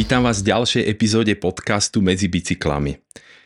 [0.00, 2.96] Vítam vás v ďalšej epizóde podcastu Medzi bicyklami.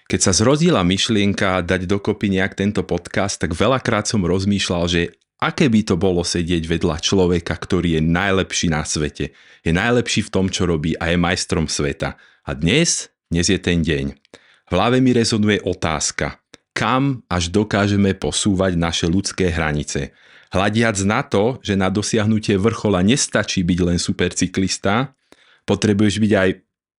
[0.06, 5.66] Keď sa zrodila myšlienka dať dokopy nejak tento podcast, tak veľakrát som rozmýšľal, že aké
[5.66, 9.34] by to bolo sedieť vedľa človeka, ktorý je najlepší na svete.
[9.66, 12.14] Je najlepší v tom, čo robí a je majstrom sveta.
[12.46, 14.14] A dnes, dnes je ten deň.
[14.14, 16.38] V hlave mi rezonuje otázka,
[16.70, 20.14] kam až dokážeme posúvať naše ľudské hranice.
[20.54, 25.18] Hľadiac na to, že na dosiahnutie vrchola nestačí byť len supercyklista,
[25.64, 26.50] potrebuješ byť aj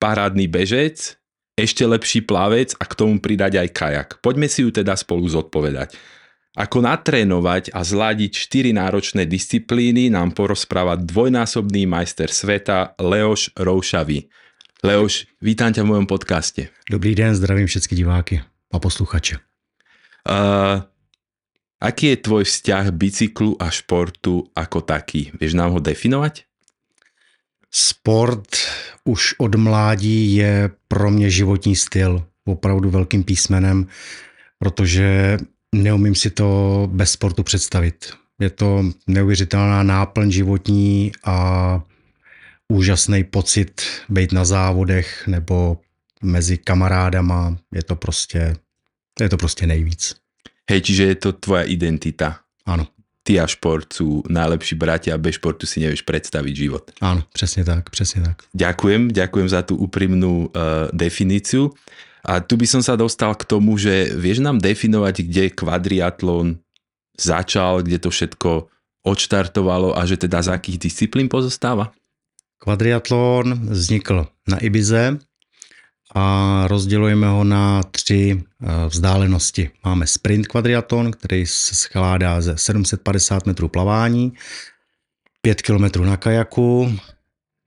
[0.02, 1.18] parádny bežec,
[1.56, 4.10] ešte lepší plavec a k tomu pridať aj kajak.
[4.20, 5.96] Poďme si ju teda spolu zodpovedať.
[6.56, 14.32] Ako natrénovať a zladiť 4 náročné disciplíny nám porozpráva dvojnásobný majster sveta Leoš Roušavý.
[14.80, 16.72] Leoš, vítám ťa v mojom podcaste.
[16.88, 18.36] Dobrý den, zdravím všetky diváky
[18.72, 19.44] a posluchače.
[20.24, 20.80] Uh,
[21.84, 25.36] aký je tvoj vzťah bicyklu a športu ako taký?
[25.36, 26.48] Vieš nám ho definovať?
[27.78, 28.48] Sport
[29.04, 33.88] už od mládí je pro mě životní styl, opravdu velkým písmenem,
[34.60, 35.38] protože
[35.76, 38.14] neumím si to bez sportu představit.
[38.40, 41.84] Je to neuvěřitelná náplň životní a
[42.68, 45.78] úžasný pocit být na závodech nebo
[46.24, 47.58] mezi kamarádama.
[47.74, 48.56] Je to prostě,
[49.20, 50.16] je to prostě nejvíc.
[50.70, 52.40] Hej, čiže je to tvoja identita.
[52.66, 52.88] Ano,
[53.26, 56.84] Ty a šport sú najlepší bratia a bez športu si nevieš predstaviť život.
[57.02, 58.38] ano, přesně tak, přesně tak.
[58.54, 61.74] Ďakujem, ďakujem za tú úprimnú uh, definíciu.
[62.26, 66.58] A tu by som sa dostal k tomu, že vieš nám definovať, kde kvadriatlon
[67.18, 68.70] začal, kde to všetko
[69.06, 71.94] odštartovalo a že teda z akých disciplín pozostáva?
[72.62, 75.22] Kvadriatlon vznikl na Ibize
[76.16, 79.70] a rozdělujeme ho na tři eh, vzdálenosti.
[79.86, 84.34] Máme sprint kvadriatlon, který se skládá ze 750 metrů plavání,
[85.42, 87.00] 5 km na kajaku,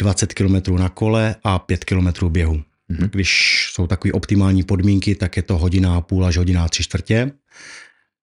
[0.01, 2.63] 20 km na kole a 5 km běhu.
[2.89, 3.09] Mhm.
[3.13, 6.83] Když jsou takové optimální podmínky, tak je to hodina a půl až hodina a tři
[6.83, 7.33] čtvrtě.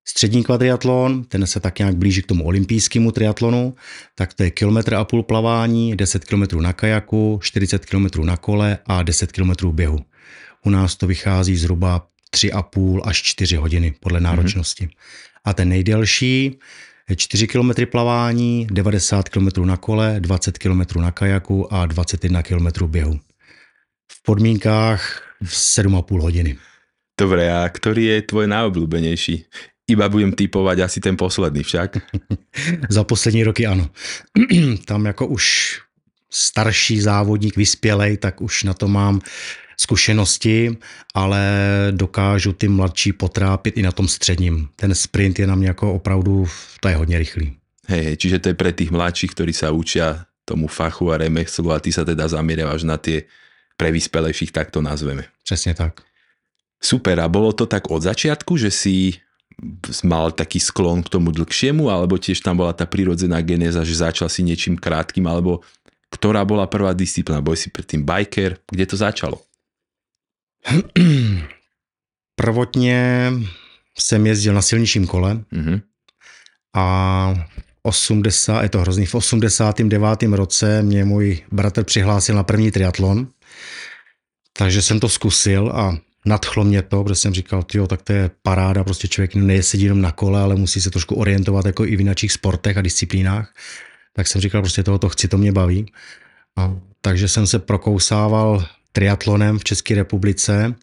[0.08, 3.76] Střední kvadriatlon, ten se tak nějak blíží k tomu olympijskému triatlonu,
[4.16, 8.78] tak to je kilometr a půl plavání, 10 km na kajaku, 40 km na kole
[8.86, 10.00] a 10 km běhu.
[10.66, 14.90] U nás to vychází zhruba 3,5 až 4 hodiny podle náročnosti.
[15.46, 16.60] A ten nejdelší
[17.10, 22.86] je 4 km plavání, 90 km na kole, 20 km na kajaku a 21 km
[22.86, 23.20] běhu.
[24.12, 26.58] V podmínkách v 7,5 hodiny.
[27.16, 29.48] Dobre, a ktorý je tvoj najobľúbenejší?
[29.86, 31.98] Iba budem typovať asi ten posledný však.
[32.90, 33.90] Za poslední roky ano.
[34.86, 35.46] Tam jako už
[36.30, 39.22] starší závodník, vyspělej, tak už na to mám
[39.78, 40.78] zkušenosti,
[41.14, 41.42] ale
[41.92, 44.68] dokážu ty mladší potrápit i na tom středním.
[44.76, 46.48] Ten sprint je na mě jako opravdu,
[46.80, 47.56] to je hodně rychlý.
[47.88, 51.70] Hej, hej, čiže to je pre tých mladších, ktorí sa učia tomu fachu a remeslu
[51.70, 53.30] a ty sa teda zameriavaš na tie
[53.78, 55.30] pre vyspelejších, tak to nazveme.
[55.44, 56.02] Přesně tak.
[56.82, 59.14] Super, a bolo to tak od začiatku, že si
[60.04, 64.30] mal taký sklon k tomu dlhšiemu, alebo tiež tam bola tá prirodzená genéza, že začal
[64.30, 65.64] si niečím krátkým, alebo
[66.12, 67.44] ktorá bola prvá disciplína?
[67.44, 68.58] Bol si predtým biker?
[68.72, 69.42] Kde to začalo?
[72.36, 73.32] Prvotně
[73.98, 75.82] jsem jezdil na silničním kole Mhm.
[76.76, 77.34] a
[77.84, 80.36] 80, je to hrozný, v 89.
[80.36, 83.28] roce mě můj bratr přihlásil na první triatlon,
[84.58, 88.32] takže jsem to zkusil a nadchlo mě to, protože jsem říkal, tyjo, tak to je
[88.44, 92.00] paráda, prostě člověk nejezdí jenom na kole, ale musí se trošku orientovat jako i v
[92.00, 93.54] jiných sportech a disciplínách.
[94.14, 95.86] Tak jsem říkal, prostě tohoto chci, to mě baví.
[96.58, 100.76] A, takže jsem se prokousával triatlonem v České republice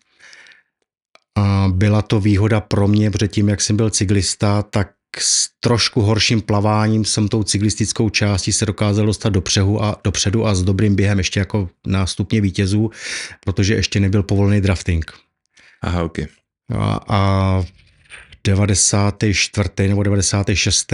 [1.38, 6.00] a byla to výhoda pro mě, protože tím, jak jsem byl cyklista, tak s trošku
[6.00, 10.94] horším plaváním jsem tou cyklistickou částí se dokázal dostat dopředu a, dopředu a s dobrým
[10.94, 12.90] během ještě jako na stupně vítězů,
[13.44, 15.12] protože ještě nebyl povolený drafting.
[15.82, 16.18] Aha, ok.
[16.78, 17.66] A, a v
[18.44, 19.68] 94.
[19.88, 20.92] nebo 96.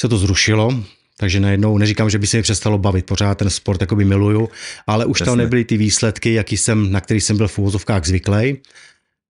[0.00, 0.84] se to zrušilo,
[1.18, 4.48] takže najednou neříkám, že by se mi přestalo bavit, pořád ten sport jakoby miluju,
[4.86, 5.30] ale už Jasné.
[5.30, 8.56] tam nebyly ty výsledky, jaký jsem, na který jsem byl v úvozovkách zvyklý.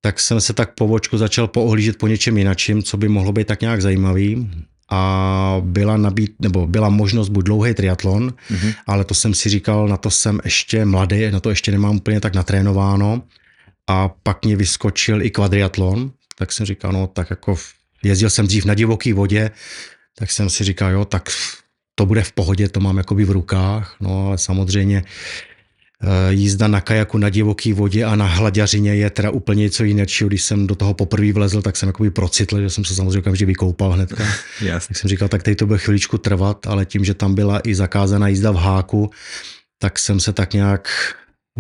[0.01, 3.47] Tak jsem se tak po vočku začal poohlížet po něčem jinačím, co by mohlo být
[3.47, 4.51] tak nějak zajímavý.
[4.93, 8.73] A byla, nabít, nebo byla možnost buď dlouhý triatlon, Mhm.
[8.87, 12.21] ale to jsem si říkal, na to jsem ještě mladý, na to ještě nemám úplně
[12.21, 13.23] tak natrénováno.
[13.91, 17.57] A pak mě vyskočil i kvadriatlon, tak jsem říkal, no tak jako
[18.03, 19.51] jezdil jsem dřív na divoký vodě,
[20.19, 21.29] tak jsem si říkal, jo, tak
[21.95, 25.05] to bude v pohodě, to mám jakoby v rukách, no ale samozřejmě
[26.03, 30.07] eh, jízda na kajaku na divoký vodě a na hlaďařině je teda úplně něco jiného.
[30.27, 33.47] Když jsem do toho poprvé vlezl, tak jsem jakoby procitl, že jsem se samozřejmě okamžitě
[33.47, 34.25] vykoupal hnedka.
[34.61, 34.89] Jasne.
[34.89, 37.75] Tak jsem říkal, tak tady to bude chviličku trvat, ale tím, že tam byla i
[37.75, 39.11] zakázaná jízda v háku,
[39.79, 40.89] tak jsem se tak nějak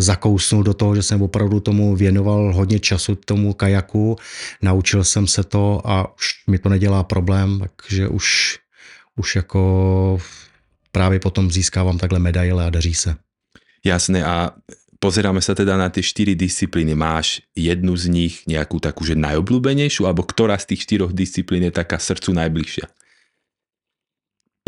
[0.01, 4.17] zakousnul do toho, že jsem opravdu tomu věnoval hodně času tomu kajaku,
[4.63, 8.59] naučil jsem se to a už mi to nedělá problém, takže už,
[9.17, 9.61] už jako
[10.93, 13.17] právě potom získávám takhle medaile a daří se.
[13.85, 14.53] Jasné a
[15.01, 16.93] pozeráme sa teda na tie štyri disciplíny.
[16.93, 21.73] Máš jednu z nich nejakú takú, že najobľúbenejšiu, alebo ktorá z tých štyroch disciplín je
[21.73, 22.87] taká srdcu najbližšia?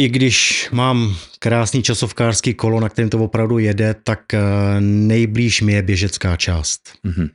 [0.03, 4.41] I když mám krásný časovkářský kolo, na kterém to opravdu jede, tak eh,
[4.81, 6.81] nejblíž mi je běžecká část.
[7.07, 7.31] Uh-huh.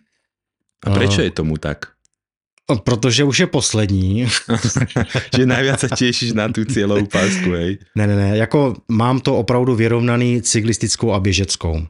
[0.83, 1.85] A prečo je tomu tak?
[2.83, 4.27] Protože už je poslední.
[5.37, 7.79] že najviac sa tešíš na tu cieľovú pásku, hej?
[7.95, 11.87] Ne, ne, ne, jako mám to opravdu vyrovnaný cyklistickou a běžeckou.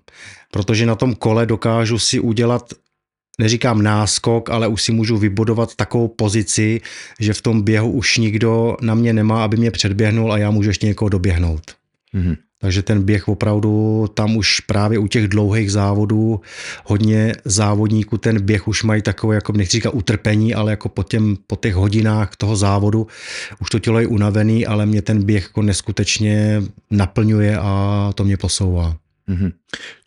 [0.53, 2.77] Protože na tom kole dokážu si udělat
[3.37, 6.81] neříkám náskok, ale už si můžu vybudovat takovou pozici,
[7.19, 10.69] že v tom běhu už nikdo na mě nemá, aby mě předběhnul a já můžu
[10.69, 11.71] ještě někoho doběhnout.
[12.15, 12.37] Mm-hmm.
[12.59, 16.41] Takže ten běh opravdu tam už právě u těch dlouhých závodů
[16.85, 21.37] hodně závodníků ten běh už mají takové, jako nechci říkat utrpení, ale jako po, těm,
[21.47, 23.07] po těch hodinách toho závodu
[23.61, 28.37] už to tělo je unavený, ale mě ten běh jako neskutečně naplňuje a to mě
[28.37, 28.95] posouvá.
[29.27, 29.51] Mm-hmm.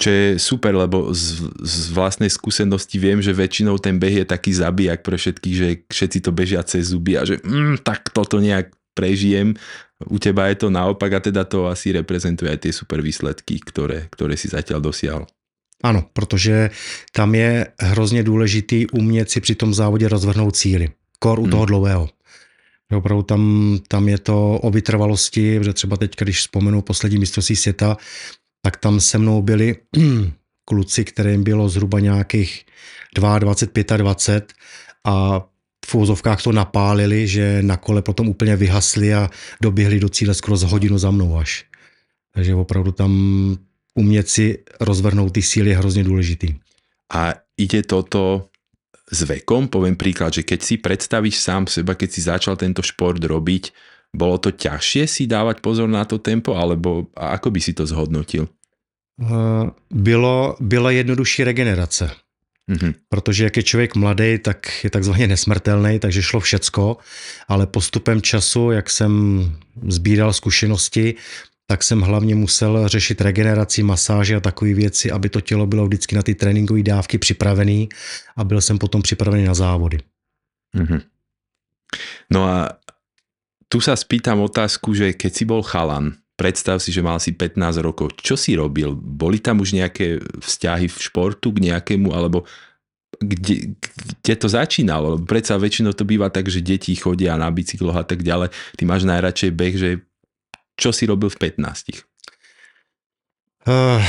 [0.00, 4.56] Čo je super, lebo z, z vlastnej skúsenosti viem, že väčšinou ten beh je taký
[4.56, 8.72] zabijak pre všetkých, že všetci to bežia cez zuby a že mm, tak toto nejak
[8.96, 9.60] prežijem.
[10.08, 14.08] U teba je to naopak a teda to asi reprezentuje aj tie super výsledky, ktoré,
[14.08, 15.28] ktoré si zatiaľ dosiahol.
[15.82, 16.70] Ano, protože
[17.12, 20.88] tam je hrozně důležitý umět si při tom závodě rozvrhnout cíly.
[21.18, 21.50] Kor u hmm.
[21.50, 22.08] toho dlouhého.
[22.92, 23.42] Opravdu tam,
[23.88, 27.96] tam je to o vytrvalosti, že třeba teď, když vzpomenu poslední mistrovství světa,
[28.62, 29.76] tak tam se mnou byli
[30.64, 32.64] kluci, kterým bylo zhruba nějakých
[33.14, 33.38] 22,
[33.96, 34.54] 25
[35.04, 35.46] a
[35.86, 39.30] v úzovkách to napálili, že na kole potom úplně vyhasli a
[39.62, 41.64] doběhli do cíle skoro z hodinu za mnou až.
[42.34, 43.12] Takže opravdu tam
[43.94, 46.54] umět si rozvrhnout ty síly je hrozně důležitý.
[47.14, 48.48] A ide toto
[49.10, 49.66] s vekom?
[49.66, 53.74] Poviem príklad, že keď si predstavíš sám seba, keď si začal tento šport robiť,
[54.10, 58.50] bolo to ťažšie si dávať pozor na to tempo, alebo ako by si to zhodnotil?
[59.22, 62.10] Eh, bylo, byla jednodušší regenerace.
[62.70, 62.94] Mm-hmm.
[63.08, 66.96] Protože jak je člověk mladý, tak je takzvaně nesmrtelný, takže šlo všecko,
[67.48, 69.12] ale postupem času, jak jsem
[69.88, 71.14] sbíral zkušenosti,
[71.66, 76.16] tak jsem hlavně musel řešit regeneraci, masáže a takové věci, aby to tělo bylo vždycky
[76.16, 77.88] na ty tréninkové dávky připravený
[78.36, 79.98] a byl jsem potom připravený na závody.
[80.76, 81.00] Mm-hmm.
[82.30, 82.68] No a
[83.70, 87.78] tu sa spýtam otázku, že keď si bol chalan, predstav si, že mal si 15
[87.78, 88.98] rokov, čo si robil?
[88.98, 92.42] Boli tam už nejaké vzťahy v športu k nejakému, alebo
[93.22, 93.78] kde,
[94.24, 95.22] kde to začínalo?
[95.22, 98.50] Predsa väčšinou to býva tak, že deti chodia na bicykloch a tak ďalej.
[98.74, 99.90] Ty máš najradšej beh, že
[100.74, 102.02] čo si robil v 15?
[103.68, 104.02] Uh,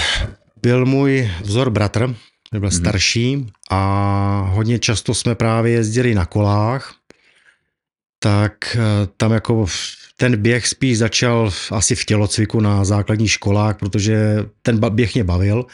[0.64, 2.16] byl můj vzor bratr,
[2.52, 2.80] byl mm-hmm.
[2.80, 3.80] starší a
[4.56, 6.96] hodně často jsme právě jezdili na kolách
[8.24, 9.66] tak eh, tam jako
[10.18, 15.66] ten běh spíš začal asi v tělocviku na základních školách, protože ten běh mě bavil,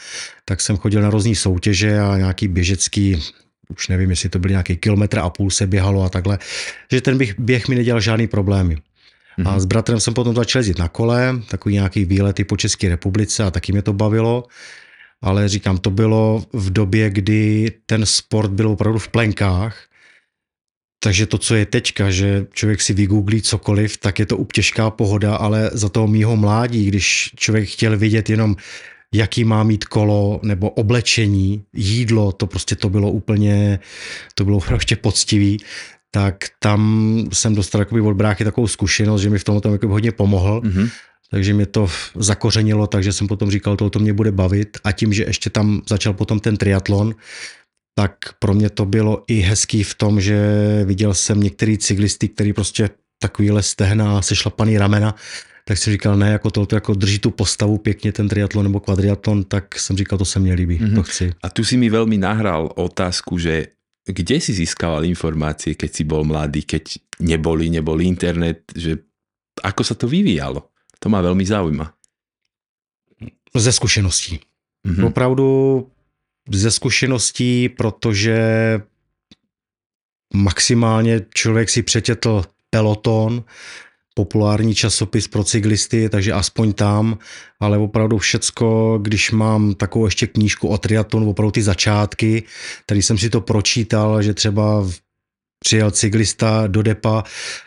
[0.44, 3.22] tak jsem chodil na různé soutěže a nějaký běžecký,
[3.68, 6.38] už nevím, jestli to byl nějaký kilometr a půl se běhalo a takhle,
[6.92, 8.74] že ten běh, běh mi nedělal žádný problémy.
[8.74, 9.48] Mm-hmm.
[9.48, 9.60] A mhm.
[9.60, 13.50] s bratrem jsem potom začal jezdit na kole, takový nějaký výlety po České republice a
[13.50, 14.44] taky mě to bavilo.
[15.22, 19.87] Ale říkám, to bylo v době, kdy ten sport byl opravdu v plenkách
[21.00, 25.36] takže to, co je teďka, že člověk si vygooglí cokoliv, tak je to těžká pohoda,
[25.36, 28.56] ale za toho mýho mládí, když člověk chtěl vidět jenom,
[29.14, 33.78] jaký má mít kolo nebo oblečení, jídlo, to prostě to bylo úplně,
[34.34, 35.58] to bylo prostě poctivý,
[36.10, 40.12] tak tam jsem dostal jakoby od bráchy takovou zkušenost, že mi v tom tom hodně
[40.12, 40.60] pomohl.
[40.60, 40.90] Mm-hmm.
[41.30, 44.78] Takže mě to zakořenilo, takže jsem potom říkal, to mě bude bavit.
[44.84, 47.14] A tím, že ještě tam začal potom ten triatlon,
[47.98, 50.38] tak pro mě to bylo i hezký v tom, že
[50.86, 55.14] viděl jsem některý cyklisty, který prostě takovýhle stehna a sešlapaný ramena,
[55.64, 58.80] tak jsem říkal, ne, jako to, to jako drží tu postavu pěkně ten triatlon nebo
[58.80, 60.94] kvadriatlon, tak jsem říkal, to se mě líbí, mm-hmm.
[60.94, 61.32] to chci.
[61.42, 63.66] A tu si mi velmi nahral otázku, že
[64.06, 69.02] kde si získal informácie, keď si bol mladý, keď neboli, nebol internet, že
[69.58, 70.70] ako sa to vyvíjalo?
[71.02, 71.86] To ma veľmi zaujíma.
[73.58, 74.38] Ze zkušeností.
[74.86, 75.04] Mm-hmm.
[75.04, 75.46] Opravdu
[76.50, 78.38] ze zkušeností, protože
[80.34, 83.44] maximálně člověk si přečetl peloton,
[84.14, 87.18] populární časopis pro cyklisty, takže aspoň tam,
[87.60, 92.42] ale opravdu všecko, když mám takovou ještě knížku o triatlonu, opravdu ty začátky,
[92.86, 94.82] tady jsem si to pročítal, že třeba
[95.58, 97.24] přijel cyklista do depa,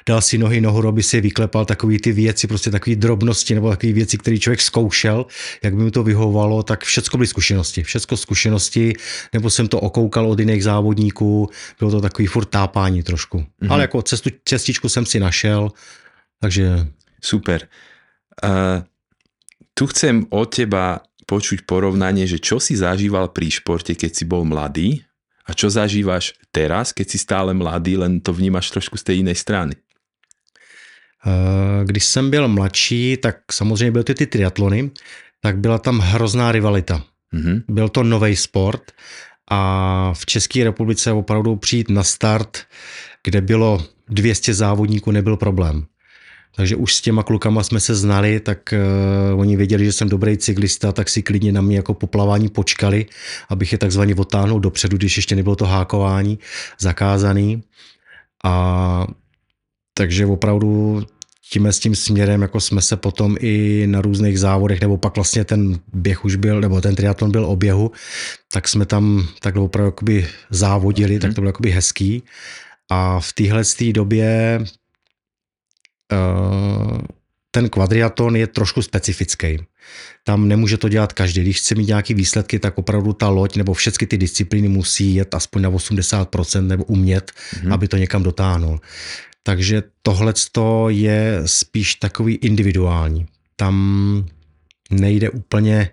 [0.07, 3.93] dal si nohy nahoru, aby si vyklepal takové ty věci, prostě takové drobnosti nebo takové
[3.93, 5.25] věci, které člověk zkoušel,
[5.63, 7.83] jak by mu to vyhovovalo, tak všechno byly zkušenosti.
[7.83, 8.93] Všechno zkušenosti,
[9.33, 13.37] nebo jsem to okoukal od jiných závodníků, bylo to takový furt tápání trošku.
[13.37, 13.71] Mm-hmm.
[13.71, 15.69] Ale jako cestu, cestičku jsem si našel,
[16.39, 16.87] takže...
[17.23, 17.67] Super.
[18.43, 18.81] Uh,
[19.73, 24.43] tu chcem od teba počuť porovnanie, že čo si zažíval pri športe, keď si bol
[24.43, 25.05] mladý
[25.45, 29.35] a čo zažívaš teraz, keď si stále mladý, len to vnímáš trošku z té jiné
[29.35, 29.73] strany?
[31.25, 34.91] Eh, když jsem byl mladší, tak samozřejmě byly ty, ty triatlony,
[35.41, 37.03] tak byla tam hrozná rivalita.
[37.33, 37.63] Mm-hmm.
[37.69, 38.91] Byl to nový sport
[39.51, 42.57] a v České republice opravdu přijít na start,
[43.23, 45.85] kde bylo 200 závodníků, nebyl problém.
[46.55, 48.73] Takže už s těma klukama jsme se znali, tak
[49.33, 53.05] uh, oni věděli, že jsem dobrý cyklista, tak si klidně na mě jako poplavání počkali,
[53.49, 56.39] abych je takzvaně otáhnul dopředu, když ještě nebylo to hákování
[56.79, 57.63] zakázaný.
[58.43, 59.07] A
[59.93, 61.03] takže opravdu
[61.51, 65.43] tím s tím směrem, jako jsme se potom i na různých závodech, nebo pak vlastně
[65.43, 67.91] ten běh už byl, nebo ten triatlon byl o běhu,
[68.53, 71.19] tak jsme tam takhle opravdu jakoby závodili, mm.
[71.19, 72.23] tak to bylo jakoby hezký.
[72.89, 74.59] A v téhle době
[77.51, 79.57] ten kvadriaton je trošku specifický.
[80.23, 81.41] Tam nemůže to dělat každý.
[81.41, 85.35] Když chce mít nějaké výsledky, tak opravdu ta loď nebo všechny ty disciplíny musí jet
[85.35, 87.73] aspoň na 80% nebo umět, mm-hmm.
[87.73, 88.79] aby to někam dotáhnul.
[89.43, 90.33] Takže tohle
[90.87, 93.27] je spíš takový individuální.
[93.55, 94.25] Tam
[94.91, 95.89] nejde úplně,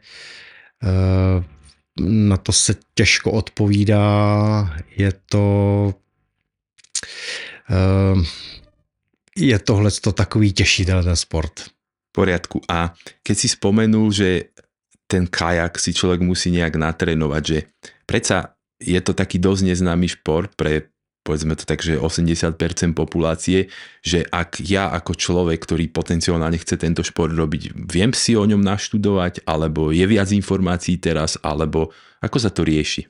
[0.82, 1.44] eh,
[2.00, 5.94] na to se těžko odpovídá, je to
[7.70, 8.24] eh,
[9.38, 11.60] je tohle to takový těžší ten sport.
[12.10, 12.60] V poriadku.
[12.68, 14.50] A keď si spomenul, že
[15.06, 17.58] ten kajak si človek musí nejak natrénovať, že
[18.04, 20.90] predsa je to taký dosť neznámy šport pre
[21.28, 22.56] povedzme to tak, že 80%
[22.96, 23.68] populácie,
[24.00, 28.64] že ak ja ako človek, ktorý potenciálne chce tento šport robiť, viem si o ňom
[28.64, 31.92] naštudovať, alebo je viac informácií teraz, alebo
[32.24, 33.04] ako sa to rieši?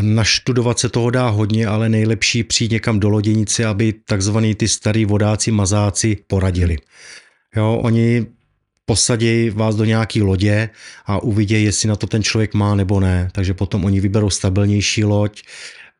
[0.00, 5.04] Naštudovat se toho dá hodně, ale nejlepší přijít někam do loděnice, aby takzvaný ty starý
[5.04, 6.76] vodáci, mazáci poradili.
[7.56, 8.26] Jo, oni
[8.86, 10.70] posadí vás do nějaký lodě
[11.06, 13.28] a uvidějí, jestli na to ten člověk má nebo ne.
[13.32, 15.42] Takže potom oni vyberou stabilnější loď.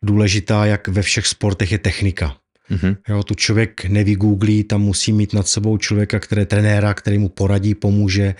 [0.02, 2.36] Důležitá, jak ve všech sportech, je technika.
[2.70, 2.96] Mm-hmm.
[3.08, 7.74] Jo, tu člověk nevygooglí, tam musí mít nad sebou člověka, který trenéra, který mu poradí,
[7.74, 8.34] pomůže,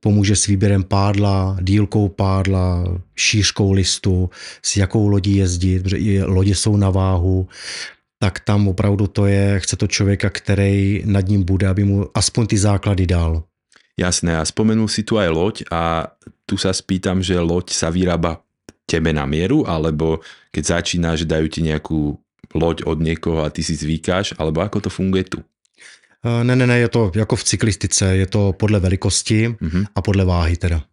[0.00, 4.30] pomůže s výběrem pádla, dílkou pádla, šířkou listu,
[4.62, 7.48] s jakou lodí jezdit, protože lodě jsou na váhu,
[8.18, 12.46] tak tam opravdu to je, chce to člověka, který nad ním bude, aby mu aspoň
[12.46, 13.42] ty základy dal.
[14.00, 16.08] Jasné, a spomenul si tu aj loď a
[16.48, 18.40] tu sa spýtam, že loď sa vyrába
[18.88, 22.16] tebe na mieru, alebo keď začínaš, dajú ti nejakú
[22.54, 25.38] loď od niekoho a ty si zvykáš, alebo ako to funguje tu?
[26.24, 29.84] Eh, ne, ne, ne, je to jako v cyklistice, je to podle velikosti mm-hmm.
[29.94, 30.84] a podle váhy teda.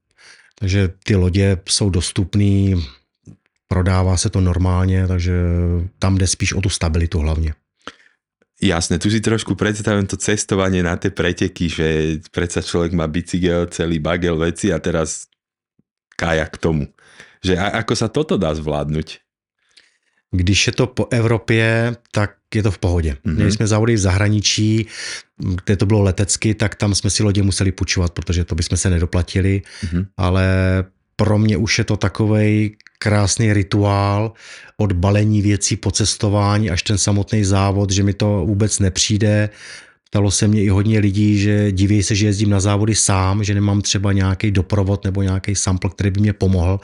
[0.59, 2.75] Takže ty lodě jsou dostupné,
[3.67, 5.33] prodává se to normálně, takže
[5.99, 7.53] tam jde spíš o tu stabilitu hlavně.
[8.61, 13.69] Jasné, tu si trošku predstavím to cestovanie na tie preteky, že predsa človek má bicykel,
[13.69, 15.29] celý bagel veci a teraz
[16.17, 16.83] kajak k tomu.
[17.45, 19.26] Že a, ako sa toto dá zvládnuť?
[20.31, 23.11] Když je to po Evropě, tak je to v pohodě.
[23.11, 23.35] Mm-hmm.
[23.35, 24.85] Měli jsme závody v zahraničí,
[25.37, 28.89] kde to bylo letecky, tak tam jsme si lodě museli půjčovat, protože to bychom se
[28.89, 30.05] nedoplatili, mm-hmm.
[30.17, 30.45] ale
[31.15, 34.33] pro mě už je to takový krásný rituál
[34.77, 39.49] od balení věcí po cestování až ten samotný závod, že mi to vůbec nepřijde
[40.09, 43.53] Ptalo se mě i hodně lidí, že diví se, že jezdím na závody sám, že
[43.53, 46.79] nemám třeba nějaký doprovod nebo nějaký sample, který by mě pomohl,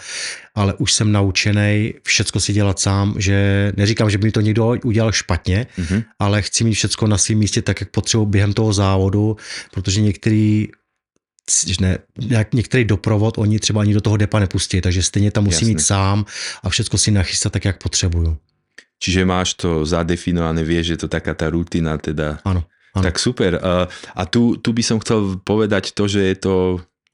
[0.55, 4.75] ale už jsem naučený všecko si dělat sám, že neříkám, že by mi to někdo
[4.83, 6.03] udělal špatně, mm-hmm.
[6.19, 9.37] ale chci mít všecko na svém místě tak, jak potřebuji během toho závodu,
[9.71, 10.67] protože některý
[11.79, 11.97] ne,
[12.53, 15.73] některý doprovod oni třeba ani do toho depa nepustí, takže stejně tam musím Jasne.
[15.73, 16.25] mít sám
[16.63, 18.37] a všechno si nachystat tak, jak potřebuju.
[19.03, 22.39] Čiže máš to zadefinované, vieš, že to taká tá rutina teda.
[22.47, 22.63] Ano.
[22.93, 23.03] Ano.
[23.09, 23.57] Tak super.
[24.13, 26.55] A tu, tu by som chcel povedať to, že je to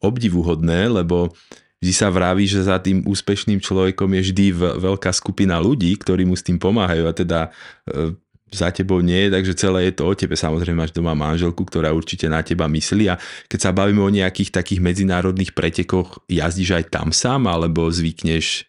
[0.04, 1.32] obdivuhodné, lebo
[1.80, 4.46] vždy sa vraví, že za tým úspešným človekom je vždy
[4.80, 7.40] veľká skupina ľudí, ktorí mu s tým pomáhajú a teda
[7.88, 8.12] e,
[8.52, 10.36] za tebou nie, takže celé je to o tebe.
[10.36, 13.16] Samozrejme máš doma manželku, ktorá určite na teba myslí a
[13.48, 18.68] keď sa bavíme o nejakých takých medzinárodných pretekoch, jazdíš aj tam sám alebo zvykneš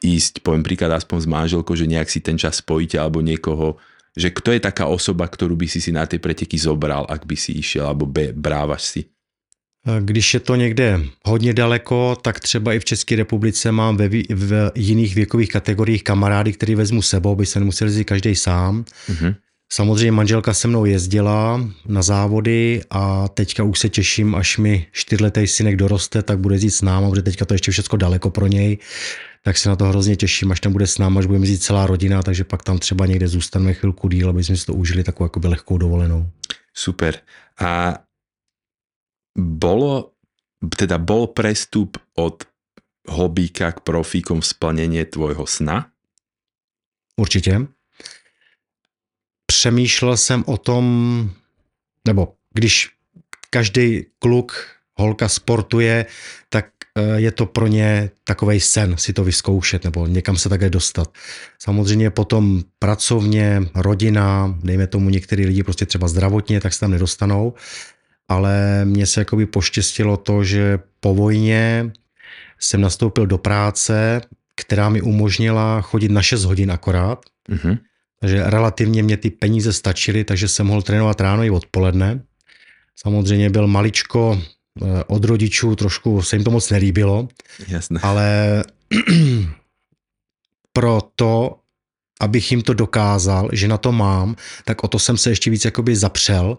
[0.00, 3.76] ísť, poviem príklad aspoň s manželkou, že nejak si ten čas spojíte alebo niekoho
[4.20, 7.36] že kto je taká osoba, ktorú by si si na tie preteky zobral, ak by
[7.36, 9.02] si išiel, alebo be, brávaš si?
[10.00, 14.70] Když je to někde hodně daleko, tak třeba i v České republice mám ve, v
[14.74, 18.84] jiných věkových kategoriích kamarády, který vezmu sebou, aby se nemuseli jezdit každý sám.
[19.08, 19.34] Mm-hmm.
[19.72, 25.46] Samozřejmě manželka se mnou jezdila na závody a teďka už se těším, až mi čtyřletý
[25.46, 28.78] synek doroste, tak bude jezdit s náma, protože teďka to ještě všechno daleko pro něj.
[29.42, 31.86] Tak se na to hrozně těším, až tam bude s náma, až budeme jezdit celá
[31.86, 35.24] rodina, takže pak tam třeba někde zůstaneme chvilku díl, aby jsme si to užili takovou
[35.24, 36.30] jakoby lehkou dovolenou.
[36.74, 37.20] Super.
[37.58, 37.98] A
[39.38, 40.12] bolo,
[40.76, 42.44] teda bol prestup od
[43.08, 45.90] hobíka k profíkom splnění tvojho sna?
[47.16, 47.66] Určitě
[49.46, 50.84] přemýšlel jsem o tom,
[52.06, 52.90] nebo když
[53.50, 56.06] každý kluk, holka sportuje,
[56.48, 56.66] tak
[57.16, 61.12] je to pro ně takový sen si to vyzkoušet nebo někam se také dostat.
[61.58, 67.54] Samozřejmě potom pracovně, rodina, dejme tomu některý lidi prostě třeba zdravotně, tak se tam nedostanou,
[68.28, 71.92] ale mně se jakoby poštěstilo to, že po vojně
[72.58, 74.20] jsem nastoupil do práce,
[74.56, 77.24] která mi umožnila chodit na 6 hodin akorát.
[77.50, 77.78] Mm-hmm.
[78.20, 82.20] Takže relativně mě ty peníze stačily, takže jsem mohl trénovat ráno i odpoledne.
[82.96, 84.59] Samozřejmě byl maličko eh,
[85.06, 87.28] od rodičů, trošku se jim to moc nelíbilo.
[87.68, 88.00] Jasne.
[88.02, 88.64] Ale
[90.72, 91.56] pro to,
[92.20, 95.64] abych jim to dokázal, že na to mám, tak o to jsem se ještě víc
[95.64, 96.58] jakoby zapřel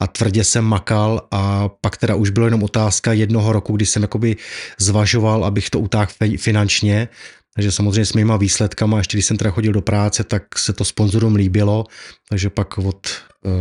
[0.00, 4.02] a tvrdě jsem makal a pak teda už bylo jenom otázka jednoho roku, kdy jsem
[4.02, 4.36] jakoby
[4.78, 7.08] zvažoval, abych to utáhl finančně,
[7.54, 10.84] takže samozřejmě s mýma výsledkama, ještě když jsem teda chodil do práce, tak se to
[10.84, 11.84] sponzorům líbilo,
[12.28, 13.06] takže pak od
[13.44, 13.52] uh,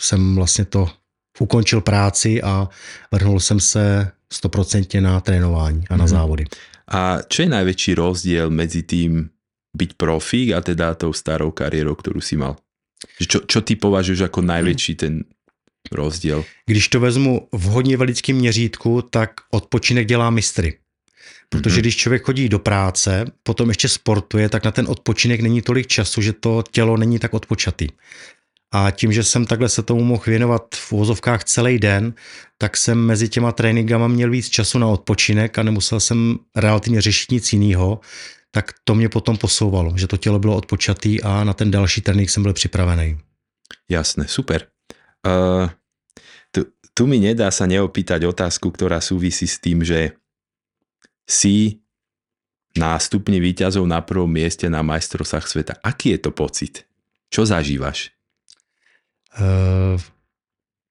[0.00, 0.88] jsem vlastně to
[1.40, 2.68] ukončil práci a
[3.12, 6.08] vrhnul jsem se stoprocentně na trénování a na mm.
[6.08, 6.44] závody.
[6.88, 9.30] A čo je největší rozdíl mezi tím
[9.76, 12.56] být profík a teda tou starou kariérou, kterou si mal?
[13.28, 15.24] Čo, čo ty považuješ jako největší ten
[15.92, 16.44] rozdíl?
[16.66, 20.78] Když to vezmu v hodně velikém měřítku, tak odpočinek dělá mistry.
[21.48, 21.80] Protože mm-hmm.
[21.80, 26.22] když člověk chodí do práce, potom ještě sportuje, tak na ten odpočinek není tolik času,
[26.22, 27.88] že to tělo není tak odpočatý.
[28.72, 32.14] A tím, že jsem takhle se tomu mohl věnovat v uvozovkách celý den,
[32.58, 37.30] tak jsem mezi těma tréninkama měl víc času na odpočinek a nemusel jsem relativně řešit
[37.30, 38.00] nic jiného,
[38.50, 42.30] tak to mě potom posouvalo, že to tělo bylo odpočatý a na ten další trénink
[42.30, 43.18] jsem byl připravený.
[43.88, 44.66] Jasné, super.
[45.26, 45.68] Uh,
[46.50, 50.16] tu, tu mi nedá sa neopýtať otázku, ktorá súvisí s tým, že
[51.28, 51.84] si
[52.76, 55.74] na stupni výťazov na prvom mieste na majstrovstvách sveta.
[55.84, 56.88] Aký je to pocit?
[57.28, 58.17] Čo zažívaš?
[59.40, 60.00] Uh,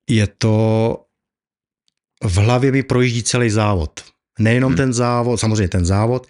[0.10, 1.04] je to...
[2.24, 4.06] V hlavě mi projíždí celý závod.
[4.40, 4.78] Nejenom hmm.
[4.78, 6.28] ten závod, samozřejmě ten závod,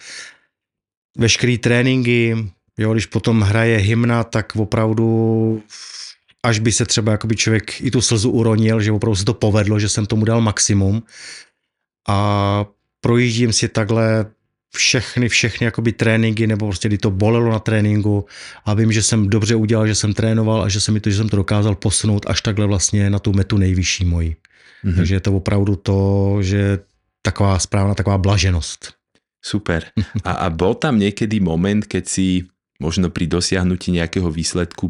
[1.18, 5.64] veškerý tréninky, jo, když potom hraje hymna, tak opravdu
[6.44, 9.80] až by se třeba jakoby člověk i tu slzu uronil, že opravdu se to povedlo,
[9.80, 11.04] že jsem tomu dal maximum.
[12.08, 12.66] A
[13.02, 14.26] projíždím si takhle
[14.76, 18.26] všechny, všechny jakoby tréninky, nebo prostě kdy to bolelo na tréninku
[18.66, 21.18] a vím, že jsem dobře udělal, že jsem trénoval a že jsem mi to, že
[21.18, 24.36] jsem to dokázal posunout až takhle vlastně na tu metu nejvyšší moji.
[24.86, 24.96] Mm-hmm.
[24.96, 26.00] Takže je to opravdu to,
[26.42, 26.80] že
[27.22, 28.94] taková správná taková blaženost.
[29.42, 29.86] Super.
[30.24, 32.44] A, a bol tam někdy moment, keď si
[32.80, 34.90] možno pri dosiahnutí nějakého výsledku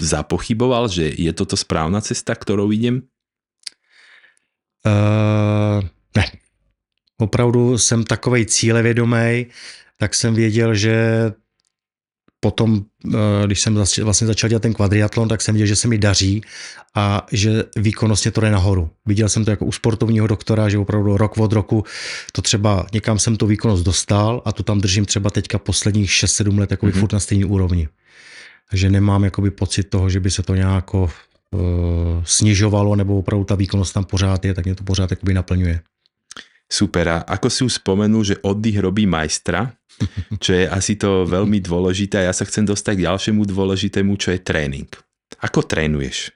[0.00, 3.02] zapochyboval, že je toto správná cesta, kterou idem?
[4.82, 5.80] Uh,
[6.16, 6.41] ne
[7.22, 9.46] opravdu jsem takovej cílevědomý,
[9.98, 11.32] tak jsem věděl, že
[12.44, 12.82] potom,
[13.14, 16.42] eh, když jsem vlastně začal dělat ten kvadriatlon, tak jsem viděl, že se mi daří
[16.94, 18.90] a že výkonnostně to jde nahoru.
[19.06, 21.84] Viděl jsem to jako u sportovního doktora, že opravdu rok od roku
[22.32, 26.58] to třeba někam jsem tu výkonnost dostal a tu tam držím třeba teďka posledních 6-7
[26.58, 27.00] let jako mm-hmm.
[27.00, 27.88] furt na stejné úrovni.
[28.70, 31.10] Takže nemám jakoby pocit toho, že by se to nějak uh,
[32.24, 35.80] snižovalo nebo opravdu ta výkonnost tam pořád je, tak mě to pořád jakoby naplňuje.
[36.72, 37.04] Super.
[37.12, 39.76] A ako si už spomenul, že oddych robí majstra,
[40.40, 42.24] čo je asi to veľmi dôležité.
[42.24, 44.88] A ja sa chcem dostať k ďalšiemu dôležitému, čo je tréning.
[45.44, 46.32] Ako trénuješ?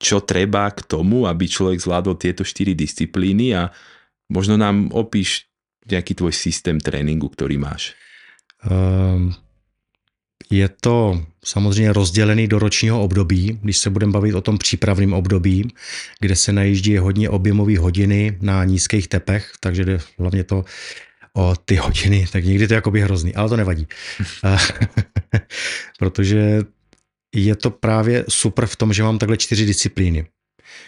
[0.00, 3.68] Čo treba k tomu, aby človek zvládol tieto štyri disciplíny a
[4.32, 5.44] možno nám opíš
[5.84, 7.92] nejaký tvoj systém tréninku, ktorý máš.
[8.64, 9.36] Um,
[10.48, 15.74] je to samozřejmě rozdělený do ročního období, když se budeme bavit o tom přípravném období,
[16.20, 20.64] kde se najíždí hodně objemové hodiny na nízkých tepech, takže jde hlavně to
[21.36, 23.86] o ty hodiny, tak někdy to je jakoby hrozný, ale to nevadí.
[25.98, 26.62] Protože
[27.34, 30.26] je to právě super v tom, že mám takhle čtyři disciplíny.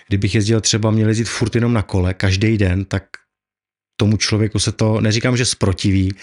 [0.08, 3.04] Kdybych jezdil třeba, měl jezdit furt jenom na kole každý den, tak
[3.96, 6.14] tomu člověku se to, neříkám, že zprotiví,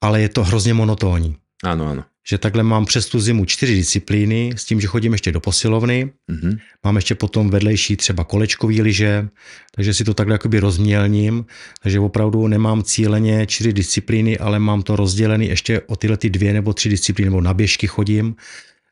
[0.00, 1.36] ale je to hrozně monotónní.
[1.62, 2.04] Ano, ano.
[2.28, 6.12] že takhle mám přes tu zimu čtyři disciplíny, s tím, že chodím ještě do posilovny,
[6.28, 6.58] Mhm.
[6.84, 9.28] mám ještě potom vedlejší třeba kolečkový lyže,
[9.74, 11.44] takže si to takhle jakoby rozmělním,
[11.82, 16.52] takže opravdu nemám cíleně čtyři disciplíny, ale mám to rozdělený ještě o tyhle ty dvě
[16.52, 18.36] nebo tři disciplíny, nebo na běžky chodím,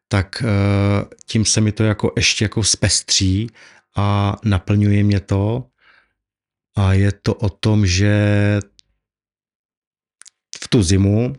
[0.08, 3.50] tak eh, tím se mi to jako ještě jako zpestří
[3.96, 5.64] a naplňuje mě to
[6.76, 8.12] a je to o tom, že
[10.64, 11.36] v tu zimu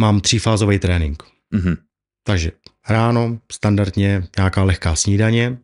[0.00, 1.22] mám třífázový trénink.
[1.50, 1.76] Mhm.
[2.24, 2.52] Takže
[2.88, 5.58] ráno standardně nějaká lehká snídaně,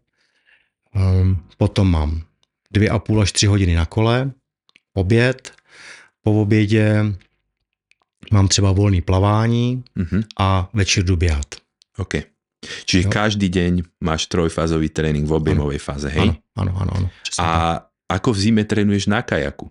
[0.95, 2.23] um, potom mám
[2.71, 4.33] dvě a půl až tři hodiny na kole,
[4.95, 5.53] oběd,
[6.23, 7.05] po obědě
[8.33, 10.23] mám třeba volný plavání Mhm.
[10.39, 11.55] a večer jdu běhat.
[11.99, 12.15] OK.
[12.85, 13.11] Čiže Jo.
[13.11, 16.21] každý deň máš trojfázový trénink v objemovej fáze, hej?
[16.23, 16.91] Ano, ano, ano.
[16.95, 17.55] ano přesně tak.
[17.55, 19.71] A ako v zime trénuješ na kajaku?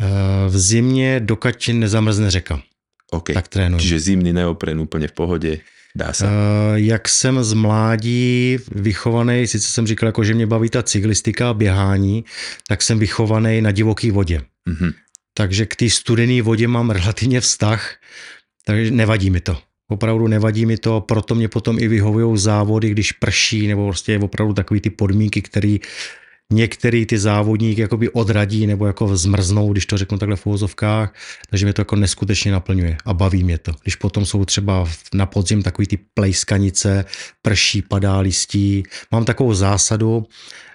[0.00, 2.62] Eh, v zimě, dokud nezamrzne řeka,
[3.12, 3.36] OK.
[3.36, 3.80] tak trénuji.
[3.80, 5.50] Čiže zimný neopren úplne v pohode,
[5.92, 6.24] dá sa.
[6.24, 11.50] Eh, jak jsem z mládí vychovaný, sice jsem říkal, jako, že mě baví ta cyklistika
[11.50, 12.24] a běhání,
[12.68, 14.42] tak jsem vychovaný na divoké vodě.
[14.68, 14.92] Mhm.
[15.34, 17.96] Takže k té studené vodě mám relativně vztah,
[18.64, 19.56] takže nevadí mi to.
[19.88, 24.54] Opravdu nevadí mi to, proto mě potom i vyhovují závody, když prší, nebo prostě opravdu
[24.54, 25.76] takový ty podmínky, které
[26.52, 31.14] některý ty závodník jakoby odradí nebo jako zmrznou, když to řeknu takhle v uvozovkách,
[31.50, 33.72] takže mě to jako neskutečně naplňuje a baví mě to.
[33.82, 37.04] Když potom jsou třeba na podzim takový ty plejskanice,
[37.42, 38.82] prší, padá listí.
[39.12, 40.26] Mám takovou zásadu,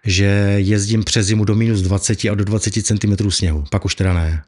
[0.06, 3.64] že jezdím přes zimu do minus 20 a do 20 cm sněhu.
[3.72, 4.42] Pak už teda ne.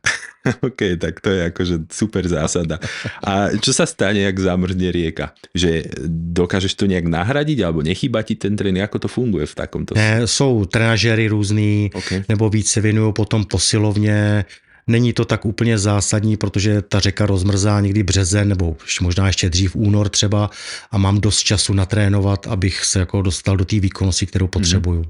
[0.62, 2.80] OK, tak to je akože super zásada.
[3.20, 5.36] A čo sa stane, ak zamrzne rieka?
[5.52, 8.88] Že dokážeš to nejak nahradiť, alebo nechýba ti ten trénink?
[8.88, 9.92] Ako to funguje v takomto?
[10.00, 12.12] ne jsou trenažéry různý, OK.
[12.30, 14.46] nebo víc se věnují potom posilovně.
[14.88, 19.76] Není to tak úplně zásadní, protože ta řeka rozmrzá někdy březen, nebo možná ještě dřív
[19.76, 20.50] únor třeba
[20.92, 25.06] a mám dost času natrénovat, abych se jako dostal do té výkonnosti, kterou potřebuju.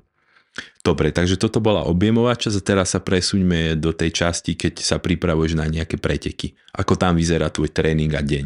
[0.83, 4.97] Dobre, takže toto bola objemová časť a teraz sa presuňme do tej časti, keď sa
[4.97, 6.55] pripravuješ na nejaké preteky.
[6.73, 8.45] Ako tam vyzerá tvoj trénink a deň?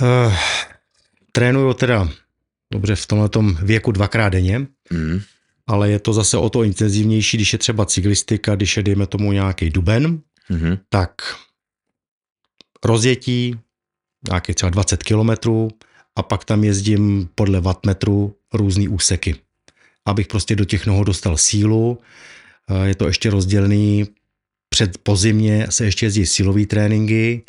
[0.00, 0.32] Uh,
[1.32, 2.08] trénuju teda
[2.72, 3.28] dobře v tomhle
[3.62, 5.20] věku dvakrát denně, Mm.
[5.66, 9.32] ale je to zase o to intenzivnější, když je třeba cyklistika, když je dejme tomu
[9.32, 10.20] nějaký duben,
[10.50, 10.78] Mm-hmm.
[10.88, 11.12] tak
[12.84, 13.56] rozjetí,
[14.28, 15.68] nějakých třeba 20 kilometrů
[16.16, 19.34] a pak tam jezdím podle wattmetru různý úseky.
[20.06, 21.98] Abych prostě do těch nohou dostal sílu.
[22.70, 24.06] Eh, Je to ještě rozdělený
[24.68, 27.44] před pozimě se ještě jezdí silový tréninky,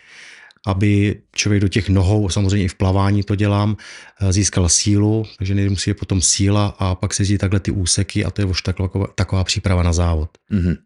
[0.67, 3.77] aby člověk do těch nohou, samozřejmě i v plavání to dělám,
[4.21, 7.71] eh, získal sílu, takže nejdřív musí je potom síla a pak se jezdí takhle ty
[7.71, 10.29] úseky a to je už taková, taková příprava na závod.
[10.51, 10.77] Mm-hmm.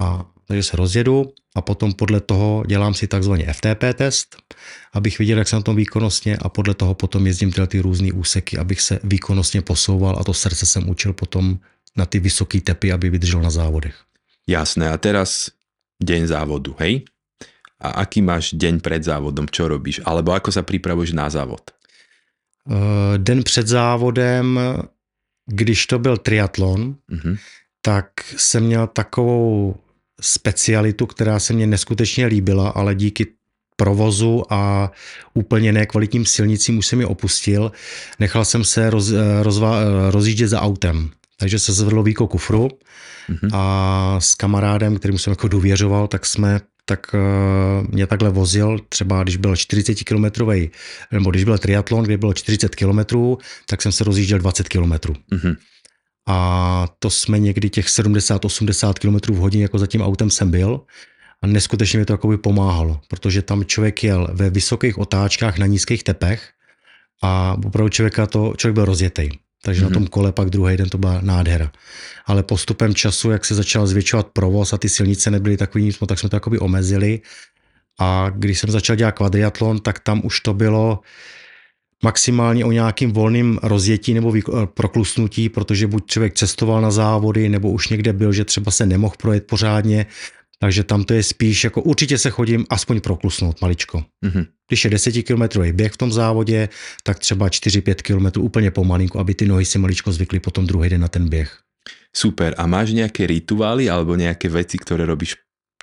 [0.00, 4.36] A takže se rozjedu a potom podle toho dělám si takzvaný FTP test,
[4.92, 8.12] abych viděl, jak jsem na tom výkonnostně a podle toho potom jezdím tyhle ty různé
[8.12, 11.58] úseky, abych se výkonnostně posouval a to srdce jsem učil potom
[11.96, 13.94] na ty vysoké tepy, aby vydržel na závodech.
[14.48, 15.48] Jasné, a teraz
[16.04, 17.08] deň závodu, hej?
[17.80, 20.00] A aký máš deň pred závodom, čo robíš?
[20.04, 21.64] Alebo ako sa pripravuješ na závod?
[22.70, 24.60] Eh, Den před závodem,
[25.46, 27.36] když to byl triatlon, Mhm.
[27.82, 29.76] tak jsem měl takovou
[30.20, 33.26] specialitu, která se mně neskutečně líbila, ale díky
[33.76, 34.90] provozu a
[35.34, 37.72] úplně nekvalitním silnicím už jsem ji opustil.
[38.20, 39.78] Nechal jsem se roz, rozva,
[40.10, 41.10] rozjíždět za autem.
[41.38, 42.68] Takže se zvedlo víko kufru
[43.28, 43.50] Mhm.
[43.52, 49.22] a s kamarádem, kterým jsem jako důvěřoval, tak jsme tak uh, mě takhle vozil, třeba
[49.22, 50.70] když byl 40 kilometrový,
[51.12, 55.14] nebo když byl triatlon, kde bylo 40 kilometrů, tak jsem se rozjížděl 20 kilometrů.
[55.30, 55.54] Mhm.
[56.26, 60.80] A to jsme někdy těch 70-80 km v hodině, jako za tím autem jsem byl.
[61.42, 66.02] A neskutečně mi to jakoby pomáhalo, protože tam člověk jel ve vysokých otáčkách na nízkých
[66.02, 66.50] tepech
[67.22, 69.28] a opravdu člověka to, člověk byl rozjetý.
[69.62, 69.88] Takže mm-hmm.
[69.88, 71.72] na tom kole pak druhý den to byla nádhera.
[72.26, 76.18] Ale postupem času, jak se začal zvětšovat provoz a ty silnice nebyly takový nic, tak
[76.18, 77.20] jsme to jakoby omezili.
[78.00, 81.00] A když jsem začal dělat kvadriatlon, tak tam už to bylo
[82.04, 87.72] maximálně o nějakým volným rozjetí nebo výko- proklusnutí, protože buď člověk cestoval na závody, nebo
[87.72, 90.06] už někde byl, že třeba se nemohl projet pořádně,
[90.60, 94.04] takže tam to je spíš jako určitě se chodím aspoň proklusnout maličko.
[94.24, 94.44] Mhm.
[94.68, 96.68] Když je 10 kilometrový běh v tom závodě,
[97.02, 101.00] tak třeba 4-5 km úplně pomalinku, aby ty nohy si maličko zvykly potom druhý den
[101.00, 101.64] na ten běh.
[102.14, 102.54] Super.
[102.54, 105.34] A máš nejaké rituály alebo nejaké veci, ktoré robíš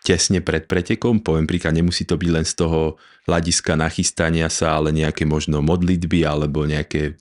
[0.06, 1.20] tesne pred pretekom?
[1.22, 2.98] Poviem príklad, nemusí to byť len z toho
[3.30, 7.16] hľadiska nachystania sa, ale nejaké možno modlitby alebo nejaké...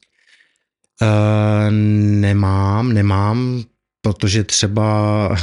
[1.01, 1.71] Uh,
[2.21, 3.65] nemám, nemám,
[4.01, 4.87] protože třeba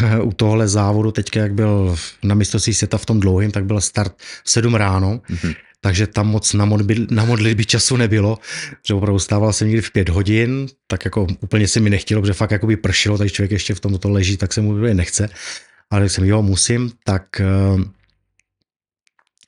[0.23, 4.13] u tohle závodu, teďka jak byl na mistrovství světa v tom dlouhém, tak byl start
[4.43, 5.53] v 7 ráno, Mhm.
[5.81, 8.37] takže tam moc na, modlitby, na modlitby času nebylo,
[8.87, 12.33] že opravdu stával jsem někdy v pět hodin, tak jako úplně se mi nechtělo, protože
[12.33, 15.29] fakt jako by pršilo, takže člověk ještě v tomto leží, tak se mu nechce.
[15.89, 17.45] Ale když jsem, jo, musím, tak eh,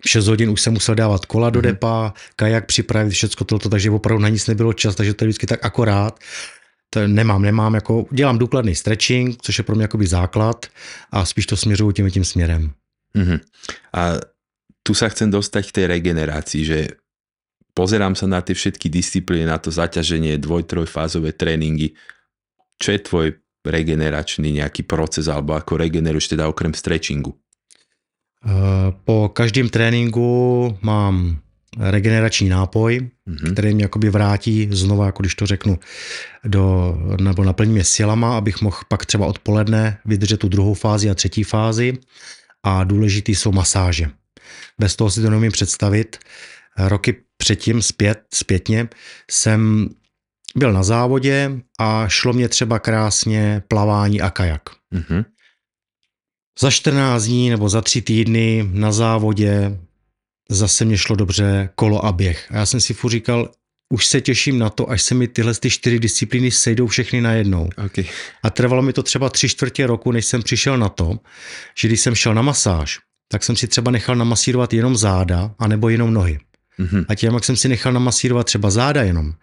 [0.05, 1.67] v 6 hodin už jsem musel dávat kola do mhm.
[1.67, 5.47] depa, kajak připravit, všechno toto, takže opravdu na nic nebylo čas, takže to je vždycky
[5.47, 6.19] tak akorát.
[6.89, 10.65] To nemám, nemám, jako dělám důkladný stretching, což je pro mě jakoby základ
[11.11, 12.73] a spíš to směřuju tím tím směrem.
[13.15, 13.39] Uh-huh.
[13.93, 14.17] A
[14.83, 16.79] tu sa chcem dostať k tej regenerácii, že
[17.77, 21.93] pozerám sa na tie všetky disciplíny, na to zaťaženie, dvoj, trojfázové tréningy.
[22.81, 23.27] Čo je tvoj
[23.65, 27.35] regeneračný nejaký proces, alebo ako regeneruješ teda okrem stretchingu?
[28.45, 31.39] Eh, po každém tréninku mám
[31.77, 33.53] regenerační nápoj, mm-hmm.
[33.53, 35.79] který mě jakoby vrátí znova, jako když to řeknu,
[36.45, 41.15] do, nebo naplní mě silama, abych mohl pak třeba odpoledne vydržet tu druhou fázi a
[41.15, 41.93] třetí fázi.
[42.63, 44.09] A důležitý jsou masáže.
[44.79, 46.17] Bez toho si to neumím představit.
[46.77, 48.87] Roky předtím, zpět, zpětně,
[49.31, 49.89] jsem
[50.55, 54.61] byl na závodě a šlo mě třeba krásně plavání a kajak.
[54.93, 55.25] Mm-hmm.
[56.59, 59.79] Za 14 dní nebo za 3 týdny na závodě
[60.49, 62.51] zase mě šlo dobře kolo a běh.
[62.51, 63.51] A já jsem si furt říkal,
[63.93, 67.69] už se těším na to, až se mi tyhle ty čtyři disciplíny sejdou všechny najednou.
[67.85, 68.05] Okay.
[68.43, 71.19] A trvalo mi to třeba tři čtvrtě roku, než jsem přišel na to,
[71.77, 72.99] že když jsem šel na masáž,
[73.31, 76.39] tak jsem si třeba nechal namasírovat jenom záda, anebo jenom nohy.
[76.79, 77.05] Mm-hmm.
[77.09, 79.33] A tím, jak jsem si nechal namasírovat třeba záda jenom,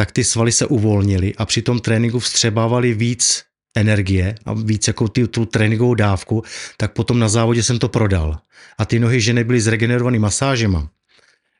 [0.00, 3.44] tak ty svaly se uvolnily a při tom tréninku vstřebávali víc
[3.76, 6.42] energie a víc jako ty, tu tréninkovou dávku,
[6.76, 8.40] tak potom na závodě jsem to prodal.
[8.78, 10.88] A ty nohy, že nebyly zregenerovaný masážema,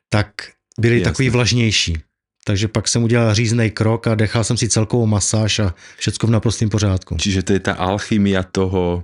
[0.09, 0.33] tak
[0.79, 1.11] byly Jasne.
[1.11, 1.97] takový vlažnější.
[2.45, 6.31] Takže pak jsem udělal říznej krok a dechal jsem si celkovou masáž a všechno v
[6.31, 7.21] naprostém pořádku.
[7.21, 9.03] Čiže to je ta alchymia toho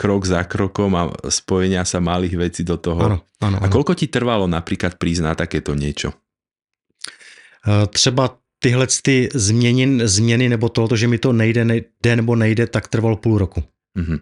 [0.00, 3.00] krok za krokom a spojenia sa malých vecí do toho.
[3.04, 6.16] Ano, ano, a koľko ti trvalo napríklad na takéto niečo?
[7.68, 12.66] Eh, třeba tyhle ty změny, změny nebo to, že mi to nejde, nejde nebo nejde,
[12.66, 13.62] tak trvalo půl roku.
[13.98, 14.18] Mm-hmm.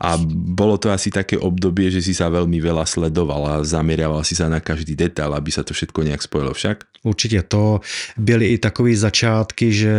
[0.00, 4.34] A bolo to asi také obdobie, že si sa veľmi veľa sledoval a zameriaval si
[4.34, 6.84] sa na každý detail, aby sa to všetko nejak spojilo však?
[7.02, 7.80] Určitě to
[8.16, 9.94] byly i takové začátky, že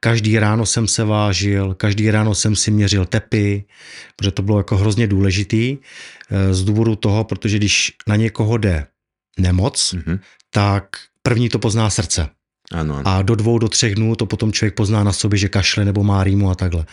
[0.00, 3.64] každý ráno jsem se vážil, každý ráno jsem si měřil tepy,
[4.16, 5.78] protože to bylo jako hrozně důležitý
[6.30, 8.86] eh, z důvodu toho, protože když na někoho jde
[9.38, 10.18] nemoc, mm-hmm.
[10.50, 12.35] tak první to pozná srdce.
[12.72, 13.02] Ano, ano.
[13.04, 16.04] A do dvou, do třech dnů to potom člověk pozná na sobě, že kašle nebo
[16.04, 16.86] má rýmu a takhle.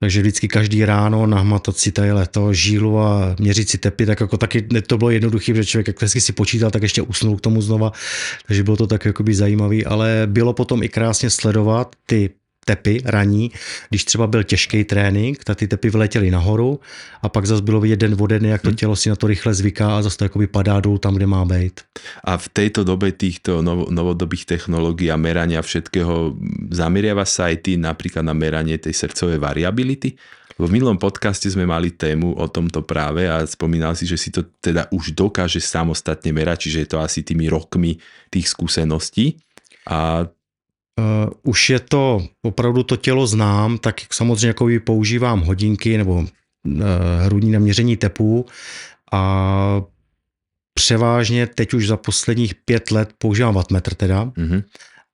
[0.00, 4.36] Takže vždycky každý ráno nahmatat si tady to žílu a měřit si tepy, tak jako
[4.36, 7.92] taky to bylo jednoduché, že člověk jak si počítal, tak ještě usnul k tomu znova,
[8.46, 12.30] takže bylo to tak jakoby zajímavý, ale bylo potom i krásně sledovat ty
[12.70, 13.50] tepy raní,
[13.90, 16.78] když třeba byl těžký trénink, tak ty tepy vyletěly nahoru
[17.22, 18.76] a pak zase bylo vidět den den, jak to hmm.
[18.76, 21.44] tělo si na to rychle zvyká a zase to jakoby padá dolů tam, kde má
[21.44, 21.80] být.
[22.24, 26.36] A v této době týchto novodobých technologií a merania všetkého
[26.70, 30.14] zameriava sa aj ty napríklad na meranie tej srdcovej variability?
[30.60, 34.44] V minulom podcaste sme mali tému o tomto práve a spomínal si, že si to
[34.60, 37.96] teda už dokáže samostatne merať, čiže je to asi tými rokmi
[38.28, 39.40] tých skúseností.
[39.88, 40.28] A
[40.98, 46.26] Uh, už je to, opravdu to tělo znám, tak samozřejmě jako používám hodinky nebo uh,
[47.20, 48.46] hrudní naměření tepů
[49.12, 49.82] a
[50.74, 54.62] převážně teď už za posledních pět let používám wattmetr teda mm-hmm.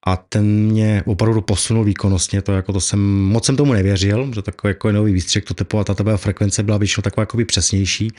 [0.07, 4.43] a ten mě opravdu posunul výkonnostně, to jako to jsem, moc jsem tomu nevěřil, že
[4.43, 8.13] takový jako nový výstřek, to tepová, ta tepová frekvence byla většinou taková jakoby přesnější,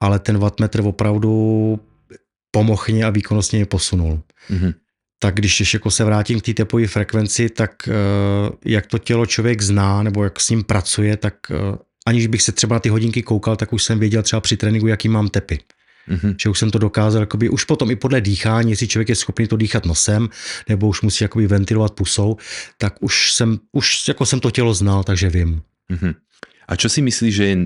[0.00, 1.80] ale ten wattmetr opravdu
[2.50, 4.22] pomohně a výkonnostně mě posunul.
[4.50, 4.74] Mm-hmm
[5.18, 7.92] tak když ještě jako se vrátím k té tepové frekvenci, tak eh,
[8.64, 12.52] jak to tělo člověk zná nebo jak s ním pracuje, tak eh, aniž bych se
[12.52, 15.58] třeba na ty hodinky koukal, tak už jsem věděl třeba při tréninku, jaký mám tepy.
[16.08, 16.34] Mm-hmm.
[16.42, 19.46] Že už jsem to dokázal, jakoby, už potom i podle dýchání, jestli člověk je schopný
[19.46, 20.28] to dýchat nosem,
[20.68, 22.36] nebo už musí jakoby ventilovat pusou,
[22.78, 25.62] tak už jsem, už jako jsem to tělo znal, takže vím.
[25.92, 26.14] Mm-hmm.
[26.68, 27.56] A čo si myslíš, že je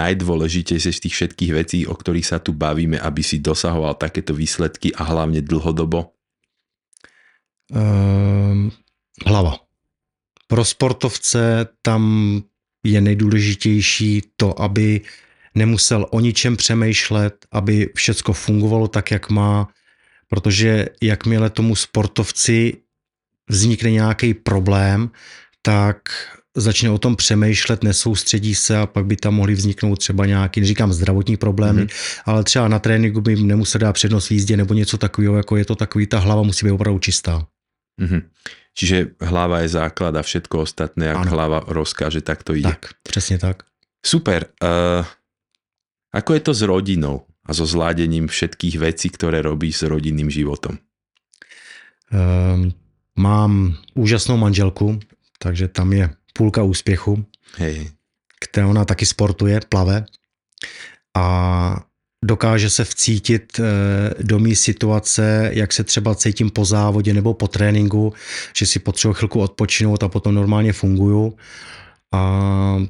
[0.00, 4.96] najdôležitejšie z tých všetkých vecí, o ktorých sa tu bavíme, aby si dosahoval takéto výsledky
[4.96, 6.15] a hlavne dlhodobo?
[7.70, 8.70] Uh,
[9.26, 9.56] hlava.
[10.46, 12.42] Pro sportovce tam
[12.84, 15.00] je nejdůležitější to, aby
[15.54, 19.68] nemusel o ničem přemýšlet, aby všecko fungovalo tak, jak má,
[20.28, 22.76] protože jakmile tomu sportovci
[23.48, 25.10] vznikne nějaký problém,
[25.62, 25.96] tak
[26.56, 30.92] začne o tom přemýšlet, nesoustředí se a pak by tam mohly vzniknout třeba nějaký, neříkám
[30.92, 32.22] zdravotní problémy, mm-hmm.
[32.24, 35.64] ale třeba na tréninku by nemusel dát přednost v jízdě nebo něco takového, jako je
[35.64, 37.46] to takový, ta hlava musí být opravdu čistá.
[38.00, 38.22] Mm-hmm.
[38.76, 41.30] Čiže hlava je základ a všetko ostatné, ak ano.
[41.32, 42.68] hlava rozkáže, tak to ide.
[42.68, 43.62] Tak, přesně tak.
[44.04, 44.52] Super.
[44.62, 45.06] Uh,
[46.12, 47.26] ako je to s rodinou?
[47.46, 50.78] a so zládením všetkých vecí, ktoré robíš s rodinným životom?
[52.10, 52.74] Um,
[53.14, 54.98] mám úžasnou manželku,
[55.38, 57.24] takže tam je půlka úspěchu.
[57.56, 57.90] Hej.
[58.40, 60.06] Která ona taky sportuje, plave
[61.16, 61.26] a
[62.26, 67.48] dokáže se vcítit eh, do mý situace, jak se třeba cítím po závodě nebo po
[67.48, 68.12] tréninku,
[68.56, 71.36] že si potřebuji chvilku odpočinout a potom normálně funguju.
[72.12, 72.82] A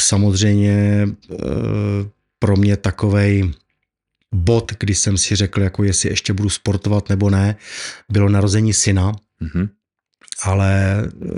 [0.00, 1.36] samozřejmě eh,
[2.38, 3.52] pro mě takovej
[4.34, 7.56] bod, kdy jsem si řekl, jako jestli ještě budu sportovat nebo ne,
[8.08, 9.68] bylo narození syna, mm-hmm.
[10.42, 11.28] ale eh,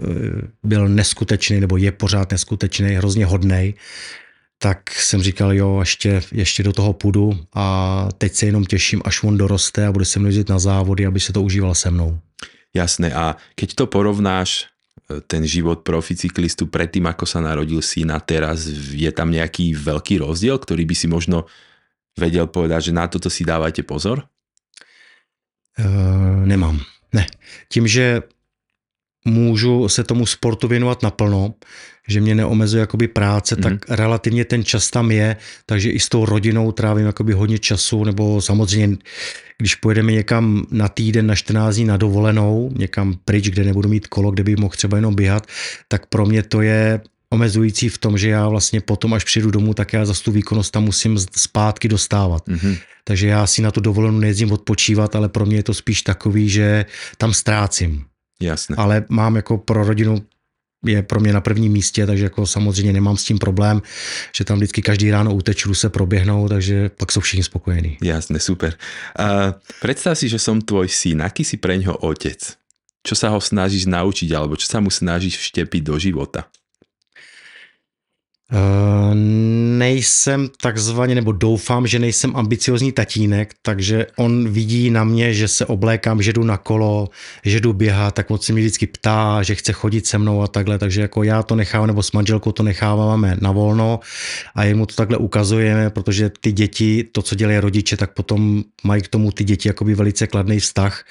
[0.62, 3.74] byl neskutečný, nebo je pořád neskutečný, hrozně hodnej,
[4.64, 9.22] tak jsem říkal, jo, ještě, ještě do toho půjdu a teď se jenom těším, až
[9.22, 12.18] on doroste a bude se mnou jezdit na závody, aby se to užíval se mnou.
[12.74, 18.64] Jasné, a keď to porovnáš, eh, ten život proficyklistu predtým, ako sa narodil syna, teraz
[18.96, 21.44] je tam nejaký veľký rozdiel, ktorý by si možno
[22.16, 24.24] vedel povedať, že na toto si dávajte pozor?
[25.76, 26.80] Uh, nemám.
[27.12, 27.26] Ne.
[27.68, 28.22] Tím, že
[29.24, 31.54] můžu se tomu sportu věnovat naplno,
[32.08, 33.62] že mě neomezuje jakoby práce, mm-hmm.
[33.62, 35.36] tak relativně ten čas tam je,
[35.66, 38.96] takže i s tou rodinou trávím jakoby hodně času, nebo samozřejmě,
[39.58, 44.06] když pojedeme někam na týden, na 14 dní na dovolenou, někam pryč, kde nebudu mít
[44.06, 45.46] kolo, kde bych mohl třeba jenom běhat,
[45.88, 49.74] tak pro mě to je omezující v tom, že já vlastně potom, až přijdu domů,
[49.74, 52.48] tak já za tu výkonnost tam musím zpátky dostávat.
[52.48, 52.78] Mm-hmm.
[53.04, 56.48] Takže já si na tu dovolenou nejezdím odpočívat, ale pro mě je to spíš takový,
[56.48, 56.86] že
[57.18, 58.04] tam ztrácím.
[58.40, 58.76] Jasne.
[58.76, 60.22] Ale mám jako pro rodinu
[60.84, 63.82] je pro mě na prvním místě, takže jako samozřejmě nemám s tím problém,
[64.36, 67.98] že tam vždycky každý ráno uteču, se proběhnou, takže pak jsou všichni spokojení.
[68.02, 68.76] Jasne, super.
[69.18, 72.56] Uh, predstav si, že som tvoj syn, aký si pre ňoho otec?
[73.04, 76.48] Čo sa ho snažíš naučiť, alebo čo sa mu snažíš vštepiť do života?
[78.52, 79.14] Uh,
[79.78, 85.66] nejsem takzvaně, nebo doufám, že nejsem ambiciozní tatínek, takže on vidí na mě, že se
[85.66, 87.08] oblékám, že jdu na kolo,
[87.44, 90.46] že jdu běhat, tak moc se mi vždycky ptá, že chce chodit se mnou a
[90.46, 94.00] takhle, takže jako já to nechávám, nebo s manželkou to necháváme na volno
[94.54, 99.02] a jemu to takhle ukazujeme, protože ty děti, to, co dělají rodiče, tak potom mají
[99.02, 101.04] k tomu ty děti jakoby velice kladný vztah,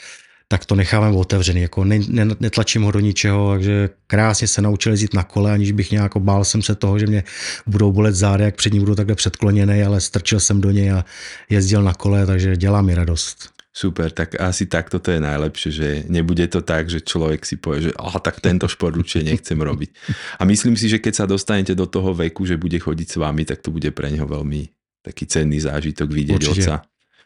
[0.47, 4.91] tak to necháváme otevřený, jako ne, ne, netlačím ho do ničeho, takže krásně se naučil
[4.91, 7.23] jezdit na kole, aniž bych nějak bál jsem se toho, že mě
[7.67, 11.05] budou bolet zády, jak před ním budu takhle předkloněný, ale strčil jsem do něj a
[11.49, 13.53] jezdil na kole, takže dělá mi radost.
[13.73, 17.89] Super, tak asi takto to je najlepšie, že nebude to tak, že človek si povie,
[17.89, 19.89] že aha, tak tento šport určite nechcem robiť.
[20.37, 23.49] A myslím si, že keď sa dostanete do toho veku, že bude chodiť s vami,
[23.49, 24.69] tak to bude pre neho veľmi
[25.01, 26.61] taký cenný zážitok vidieť Určite.
[26.61, 26.75] oca.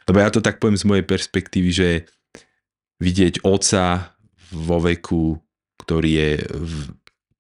[0.07, 1.87] Lebo ja to tak poviem z mojej perspektívy, že
[2.99, 4.17] vidieť oca
[4.51, 5.37] vo veku,
[5.83, 6.75] ktorý je v,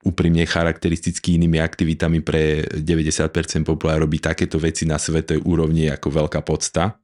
[0.07, 6.39] úprimne charakteristický inými aktivitami pre 90% populár robí takéto veci na svetovej úrovni ako veľká
[6.47, 6.95] podsta.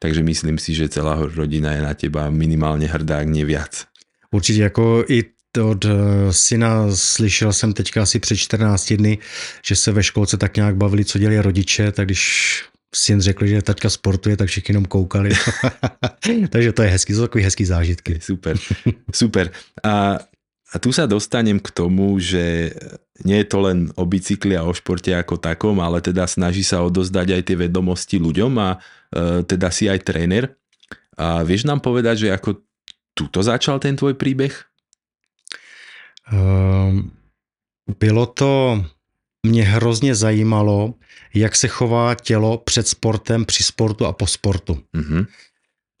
[0.00, 3.86] Takže myslím si, že celá rodina je na teba minimálně hrdá, ak nie viac.
[4.32, 5.24] Určitě jako i
[5.58, 5.90] od eh,
[6.30, 9.18] syna slyšel jsem teďka asi před 14 dny,
[9.64, 13.62] že se ve školce tak nějak bavili, co dělají rodiče, tak když syn řekl, že
[13.62, 15.30] taťka sportuje, tak všichni jenom koukali.
[16.52, 18.12] Takže to je hezký, to jsou takový hezký zážitky.
[18.30, 18.56] Super,
[19.14, 19.50] super.
[19.84, 20.18] A,
[20.74, 22.74] a tu sa dostanem k tomu, že
[23.24, 26.82] nie je to len o bicykli a o športe ako takom, ale teda snaží sa
[26.82, 28.78] odozdať aj tie vedomosti ľuďom a e,
[29.44, 30.56] teda si aj tréner.
[31.20, 32.64] A vieš nám povedať, že ako
[33.12, 34.54] tuto začal ten tvoj príbeh?
[36.30, 37.12] Um,
[37.98, 38.80] bylo to
[39.46, 40.94] mě hrozně zajímalo,
[41.34, 44.78] jak se chová tělo před sportem, při sportu a po sportu.
[44.96, 45.26] Mm-hmm.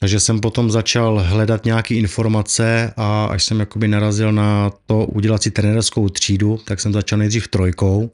[0.00, 5.42] Takže jsem potom začal hledat nějaké informace a až jsem jakoby narazil na to udělat
[5.42, 8.10] si trenerskou třídu, tak jsem začal nejdřív trojkou,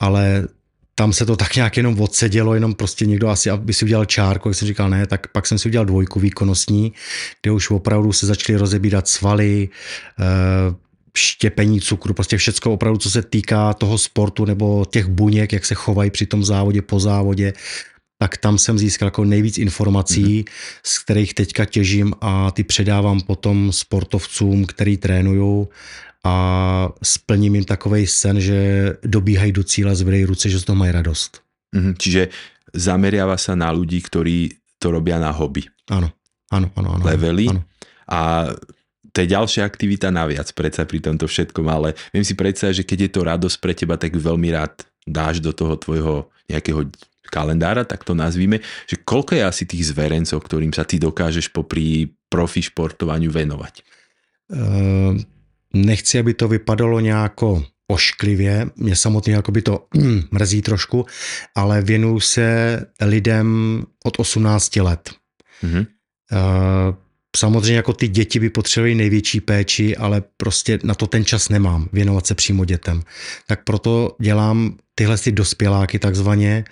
[0.00, 0.48] ale
[0.94, 4.48] tam se to tak nějak jenom odsedělo, jenom prostě někdo asi, aby si udělal čárku,
[4.48, 6.92] jak jsem říkal ne, tak pak jsem si udělal dvojku výkonnostní,
[7.42, 9.68] kde už opravdu se začaly rozebírat svaly,
[10.20, 10.24] eh,
[11.16, 15.74] štěpení cukru, prostě všecko opravdu, co se týká toho sportu nebo těch buněk, jak se
[15.74, 17.52] chovají při tom závodě, po závodě,
[18.18, 20.50] tak tam jsem získal jako nejvíc informací, mm-hmm.
[20.84, 25.66] z kterých teďka těžím a ty předávám potom sportovcům, který trénují
[26.24, 26.34] a
[27.02, 31.40] splním jim takový sen, že dobíhají do cíle, zvedají ruce, že z toho mají radost.
[31.76, 31.94] Mm-hmm.
[31.96, 32.28] Čiže
[32.74, 35.66] zameriava sa na ľudí, ktorí to robia na hobby.
[35.90, 36.10] Áno,
[36.50, 36.88] áno, áno.
[36.98, 37.46] áno Levely.
[37.50, 37.62] Áno.
[38.10, 38.50] A
[39.12, 42.98] to je ďalšia aktivita naviac predsa pri tomto všetkom, ale viem si predstaviť, že keď
[43.06, 46.86] je to radosť pre teba, tak veľmi rád dáš do toho tvojho nejakého
[47.30, 48.58] kalendára, tak to nazvíme,
[48.90, 53.74] že koľko je asi tých zverencov, ktorým sa ty dokážeš popri profi športovaniu venovať?
[54.50, 55.14] Uh,
[55.74, 59.86] nechci, aby to vypadalo nejako ošklivě, mě samotně jakoby to
[60.30, 61.06] mrzí trošku,
[61.54, 62.46] ale věnuju se
[63.00, 65.10] lidem od 18 let.
[65.62, 65.86] Mm-hmm.
[67.36, 71.88] Samozřejmě jako ty děti by potřebovaly největší péči, ale prostě na to ten čas nemám,
[71.92, 73.02] věnovat se přímo dětem.
[73.46, 76.64] Tak proto dělám tyhle ty dospěláky takzvaně.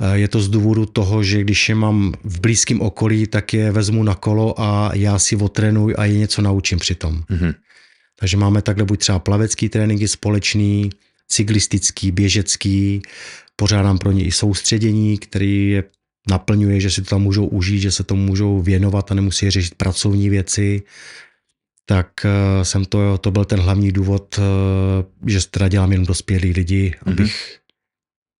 [0.00, 3.72] Eh, je to z důvodu toho, že když je mám v blízkém okolí, tak je
[3.72, 7.22] vezmu na kolo a já si otrénuji a je něco naučím přitom.
[7.30, 7.54] Mm-hmm.
[8.20, 10.90] Takže máme takhle buď třeba plavecký tréninky společný,
[11.28, 13.02] cyklistický, běžecký,
[13.56, 15.84] pořádám pro ně i soustředění, který je
[16.30, 19.74] naplňuje, že si to tam můžou užít, že se tomu můžou věnovat a nemusí řešit
[19.74, 20.82] pracovní věci,
[21.86, 26.52] tak eh, jsem to, to byl ten hlavní důvod, eh, že teda dělám jenom dospělí
[26.52, 27.30] lidi, mm-hmm.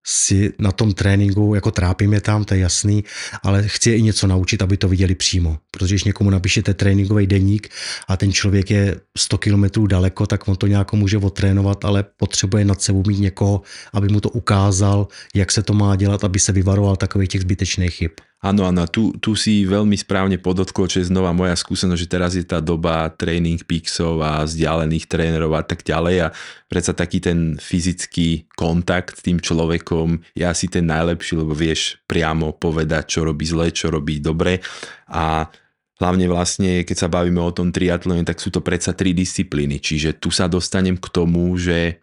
[0.07, 3.05] Si na tom tréninku, jako trápím je tam, to je jasný,
[3.43, 5.59] ale chci je i něco naučit, aby to viděli přímo.
[5.71, 7.69] Protože když někomu napíšete tréninkový deník
[8.09, 12.65] a ten člověk je 100 kilometrů daleko, tak on to nějak může otrénovat, ale potřebuje
[12.65, 16.53] nad sebou mít někoho, aby mu to ukázal, jak se to má dělat, aby se
[16.53, 18.11] vyvaroval takových těch zbytečných chyb.
[18.43, 22.35] Áno, áno, tu, tu si veľmi správne podotkol, čo je znova moja skúsenosť, že teraz
[22.35, 26.29] je tá doba training pixov a vzdialených trénerov a tak ďalej a
[26.67, 32.51] predsa taký ten fyzický kontakt s tým človekom je asi ten najlepší, lebo vieš priamo
[32.59, 34.59] povedať, čo robí zle, čo robí dobre.
[35.07, 35.47] A
[36.03, 40.19] hlavne vlastne, keď sa bavíme o tom triatlone, tak sú to predsa tri disciplíny, čiže
[40.19, 42.02] tu sa dostanem k tomu, že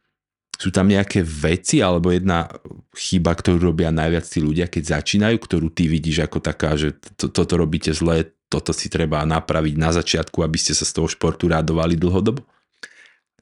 [0.60, 2.52] sú tam nejaké veci alebo jedna
[2.92, 7.32] chyba, ktorú robia najviac tí ľudia, keď začínajú, ktorú ty vidíš ako taká, že to,
[7.32, 11.48] toto robíte zle, toto si treba napraviť na začiatku, aby ste sa z toho športu
[11.48, 12.44] rádovali dlhodobo?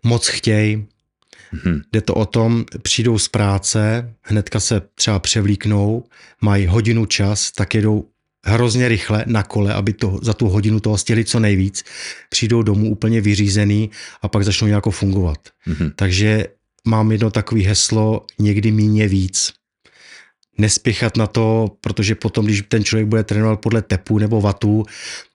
[0.06, 0.86] Moc chtěj.
[1.52, 1.82] Hmm.
[1.92, 6.04] Jde to o tom, přijdou z práce, hnedka se třeba převlíknou,
[6.42, 8.06] mají hodinu čas, tak jedou
[8.46, 11.84] hrozně rychle na kole, aby to, za tu hodinu toho stihli co nejvíc.
[12.30, 13.90] Přijdou domů úplně vyřízený
[14.22, 15.40] a pak začnou nějak fungovat.
[15.60, 15.92] Hmm.
[15.96, 16.48] Takže
[16.88, 19.54] mám jedno takové heslo, někdy míně víc.
[20.58, 24.86] Nespěchat na to, protože potom, když ten člověk bude trénovat podle tepu nebo vatů,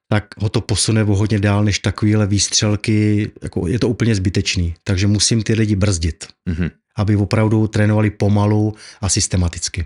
[0.09, 4.75] tak ho to posune o hodně dál než takovéhle výstřelky, jako je to úplně zbytečný.
[4.85, 6.71] Takže musím ty lidi brzdit, mm-hmm.
[6.97, 9.85] aby opravdu trénovali pomalu a systematicky.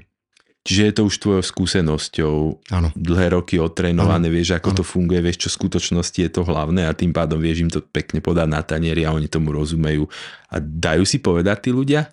[0.67, 2.35] Čiže je to už tvojou skúsenosťou,
[2.75, 2.89] ano.
[2.99, 4.35] dlhé roky otrénované, ano.
[4.35, 4.79] vieš, ako ano.
[4.79, 7.79] to funguje, vieš, čo v skutočnosti je to hlavné a tým pádom vieš im to
[7.79, 10.11] pekne podať na tanieri a oni tomu rozumejú.
[10.51, 12.11] A dajú si povedať tí ľudia?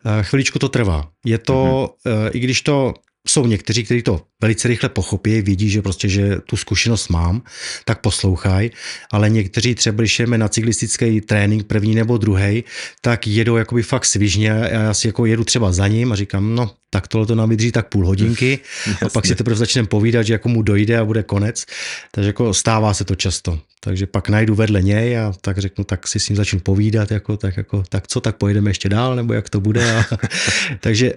[0.00, 1.10] Eh, chviličku to trvá.
[1.26, 2.32] Je to, uh-huh.
[2.32, 2.94] i když to
[3.28, 7.42] jsou někteří, kteří to velice rychle pochopí, vidí, že prostě, že tu zkušenost mám,
[7.84, 8.70] tak poslouchají,
[9.12, 12.64] ale někteří třeba, když jdeme na cyklistický trénink první nebo druhý,
[13.00, 16.54] tak jedou jakoby fakt svižně a já si jako jedu třeba za ním a říkám,
[16.54, 18.58] no tak tohle to nám vydrží tak půl hodinky
[19.06, 21.64] a pak si teprve začneme povídat, že jako mu dojde a bude konec,
[22.10, 23.58] takže jako stává se to často.
[23.80, 27.36] Takže pak najdu vedle něj a tak řeknu, tak si s ním začnu povídat, jako,
[27.36, 29.98] tak, jako, tak co, tak pojedeme ještě dál, nebo jak to bude.
[29.98, 30.04] A,
[30.80, 31.12] takže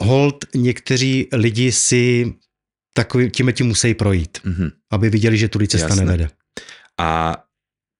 [0.00, 2.34] hold někteří lidi si
[2.94, 4.70] takový, tím tím musí projít, mm-hmm.
[4.90, 6.04] aby viděli, že tudy cesta Jasné.
[6.04, 6.28] nevede.
[6.98, 7.36] A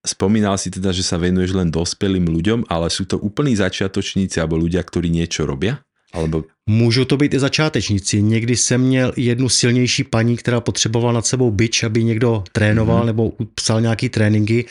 [0.07, 4.59] spomínal si teda, že sa venuješ len dospělým ľuďom, ale sú to úplní začiatočníci alebo
[4.59, 5.79] ľudia, ktorí niečo robia?
[6.11, 6.43] Alebo...
[6.65, 8.21] Můžou to být i začátečníci.
[8.21, 13.05] Někdy jsem měl jednu silnější paní, která potřebovala nad sebou byč, aby někdo trénoval mm-hmm.
[13.05, 14.65] nebo psal nějaký tréninky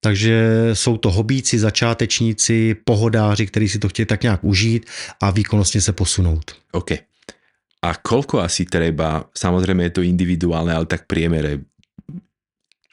[0.00, 4.86] takže jsou to hobíci, začátečníci, pohodáři, kteří si to chtějí tak nějak užít
[5.20, 6.56] a výkonnostně se posunout.
[6.72, 6.90] OK.
[7.82, 11.64] A kolko asi treba, samozřejmě je to individuálne, ale tak priemere,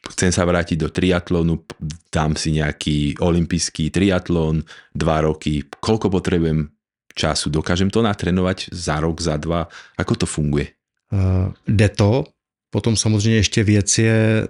[0.08, 1.68] chcem sa vrátiť do triatlonu,
[2.08, 4.64] dám si nejaký olympijský triatlon,
[4.96, 6.72] dva roky, koľko potrebujem
[7.12, 9.68] času, dokážem to natrénovať za rok, za dva,
[10.00, 10.72] ako to funguje?
[11.12, 12.24] Uh, jde to,
[12.70, 14.48] potom samozřejmě ještě věc je,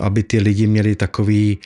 [0.00, 1.58] aby ty lidi měli takový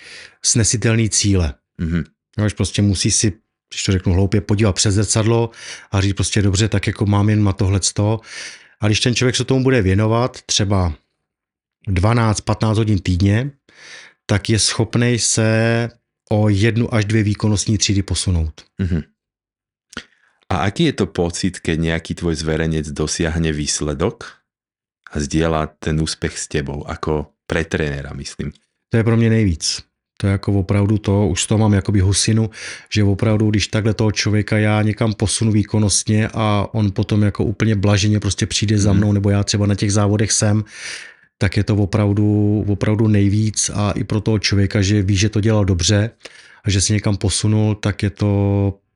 [0.42, 1.54] snesitelný cíle.
[1.80, 2.04] Mm-hmm.
[2.38, 3.32] No, prostě musí si,
[3.70, 5.50] když to řeknu hloupě, podívat přes zrcadlo
[5.90, 7.80] a říct prostě dobře, tak jako mám jen na tohle
[8.80, 10.94] A když ten člověk se tomu bude věnovat třeba
[11.88, 13.50] 12-15 hodin týdně,
[14.26, 15.88] tak je schopný se
[16.30, 18.64] o jednu až dvě výkonnostní třídy posunout.
[18.80, 19.02] Mm-hmm.
[20.48, 24.40] A aký je to pocit, keď nejaký tvoj zverenec dosiahne výsledok
[25.12, 26.88] a zdieľa ten úspech s tebou?
[26.88, 28.52] Ako, pre trenéra, myslím.
[28.92, 29.80] To je pro mě nejvíc.
[30.20, 32.50] To je jako opravdu to, už to mám jakoby husinu,
[32.92, 37.74] že opravdu, když takhle toho člověka já někam posunu výkonnostně a on potom jako úplně
[37.74, 38.98] blaženě prostě přijde za mhm.
[38.98, 40.64] mnou, nebo já třeba na těch závodech jsem,
[41.38, 45.40] tak je to opravdu, opravdu nejvíc a i pro toho člověka, že ví, že to
[45.40, 46.10] dělal dobře
[46.64, 48.32] a že si někam posunul, tak je to,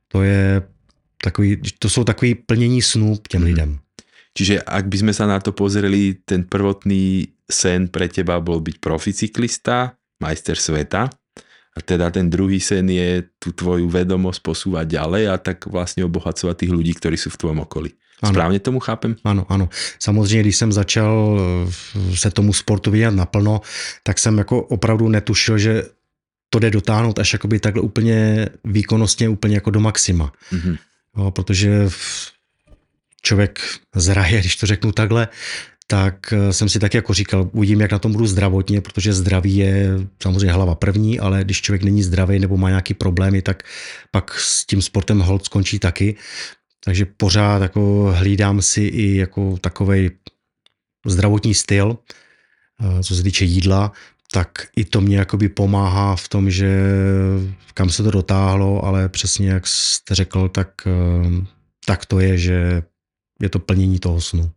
[0.08, 0.62] to je
[1.22, 3.46] takový, to jsou takový plnění snů těm mm.
[3.46, 3.78] lidem.
[4.32, 8.76] Čiže ak by sme sa na to pozreli, ten prvotný sen pre teba bol byť
[8.78, 11.10] proficyklista, majster sveta
[11.72, 16.56] a teda ten druhý sen je tu tvoju vedomosť posúvať ďalej a tak vlastně obohacovat
[16.56, 17.90] tých ľudí, ktorí sú v tvojom okolí.
[18.22, 18.32] Ano.
[18.32, 19.16] Správně tomu chápem?
[19.24, 19.68] Ano, ano.
[19.98, 21.40] Samozřejmě, když jsem začal
[22.10, 23.60] eh, se tomu sportu věnovat naplno,
[24.02, 25.82] tak jsem jako opravdu netušil, že
[26.50, 30.32] to jde dotáhnout až jakoby takhle úplně výkonnostně, úplně jako do maxima.
[30.52, 30.78] Mm-hmm.
[31.16, 31.88] No, protože
[33.22, 33.60] člověk
[33.94, 35.28] zraje, když to řeknu takhle,
[35.92, 39.56] tak eh, jsem si tak jako říkal, uvidím, jak na tom budu zdravotně, protože zdraví
[39.56, 39.88] je
[40.22, 43.62] samozřejmě hlava první, ale když člověk není zdravý nebo má nějaký problémy, tak
[44.10, 46.16] pak s tím sportem hold skončí taky.
[46.84, 50.10] Takže pořád jako hlídám si i jako takový
[51.06, 51.98] zdravotní styl,
[52.80, 53.92] eh, co se týče jídla,
[54.32, 56.88] tak i to mě jakoby pomáhá v tom, že
[57.74, 61.46] kam se to dotáhlo, ale přesně jak jste řekl, tak, eh,
[61.86, 62.82] tak to je, že
[63.42, 64.50] je to plnění toho snu.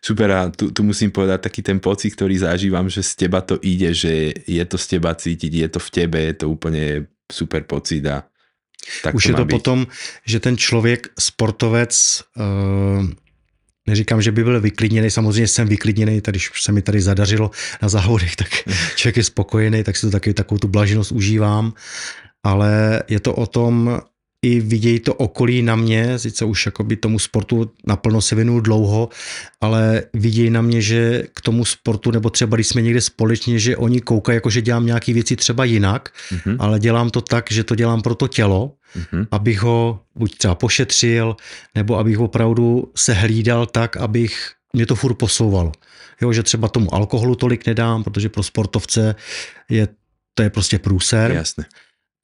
[0.00, 3.60] Super a tu, tu musím povedať taký ten pocit, ktorý zažívam, že z teba to
[3.60, 7.68] ide, že je to z teba cítiť, je to v tebe, je to úplne super
[7.68, 8.24] pocit a
[9.02, 9.50] tak Už to je to být.
[9.50, 9.86] potom,
[10.26, 13.04] že ten člověk, sportovec, uh,
[13.86, 17.50] neříkám, že by byl vyklidněný, samozřejmě jsem vyklidněný, tady, když se mi tady zadařilo
[17.82, 18.48] na závodech, tak
[18.96, 21.72] člověk je spokojený, tak si to taky takovou tu blaženost užívám,
[22.44, 24.00] ale je to o tom,
[24.42, 29.08] i vidějí to okolí na mě, sice už jakoby tomu sportu naplno se věnuju dlouho,
[29.60, 33.76] ale vidějí na mě, že k tomu sportu, nebo třeba když jsme někde společně, že
[33.76, 36.56] oni koukají, jako že dělám nějaké věci třeba jinak, mm-hmm.
[36.58, 39.26] ale dělám to tak, že to dělám pro to tělo, mm-hmm.
[39.30, 41.36] abych ho buď třeba pošetřil,
[41.74, 45.72] nebo abych opravdu se hlídal tak, abych mě to furt posouvalo.
[46.22, 49.14] Jo, že třeba tomu alkoholu tolik nedám, protože pro sportovce
[49.70, 49.88] je
[50.34, 51.32] to je prostě průser.
[51.32, 51.64] Jasne.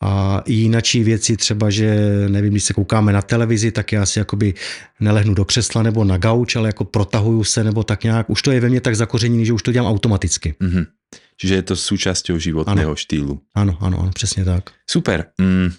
[0.03, 1.97] A jinačí věci třeba, že
[2.29, 4.55] nevím, když se koukáme na televizi, tak já si jakoby
[5.01, 8.31] nelehnu do křesla nebo na gauč, ale jako protahuju se nebo tak nějak.
[8.31, 10.55] Už to je ve mně tak zakořeněný, že už to dělám automaticky.
[10.61, 10.87] Mm-hmm.
[11.37, 12.97] Čiže je to součástí životného ano.
[12.97, 13.41] štýlu.
[13.55, 14.71] Ano, ano, ano, přesně tak.
[14.91, 15.25] Super.
[15.41, 15.71] Mm.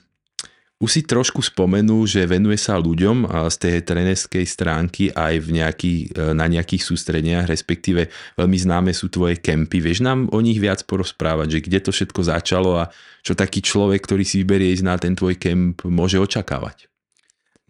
[0.78, 5.93] Už si trošku spomenul, že venuje sa ľuďom z tej trenerskej stránky aj v nejaký,
[6.13, 9.82] e, na nejakých sústredeniach, respektíve veľmi známe sú tvoje kempy.
[9.82, 12.93] Vieš nám o nich viac porozprávať, že kde to všetko začalo a
[13.25, 16.86] čo taký človek, ktorý si vyberie ísť na ten tvoj kemp, môže očakávať?